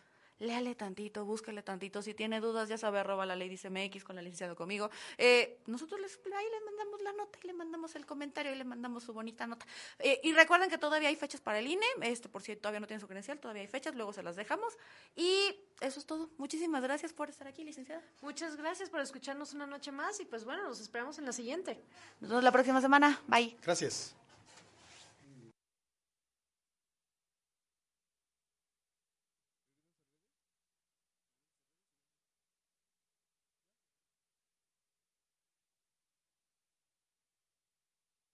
[0.43, 2.03] Léale tantito, búsquele tantito.
[2.03, 4.91] Si tiene dudas, ya sabe, arroba la Lady CMX con la licenciada conmigo.
[5.17, 8.65] Eh, nosotros les, ahí le mandamos la nota y le mandamos el comentario y le
[8.65, 9.67] mandamos su bonita nota.
[9.99, 12.87] Eh, y recuerden que todavía hay fechas para el INE, este, por si todavía no
[12.87, 14.77] tiene su credencial, todavía hay fechas, luego se las dejamos.
[15.15, 16.31] Y eso es todo.
[16.39, 18.03] Muchísimas gracias por estar aquí, licenciada.
[18.21, 21.81] Muchas gracias por escucharnos una noche más y pues bueno, nos esperamos en la siguiente.
[22.21, 23.21] Nos vemos la próxima semana.
[23.29, 23.57] Bye.
[23.63, 24.22] Gracias.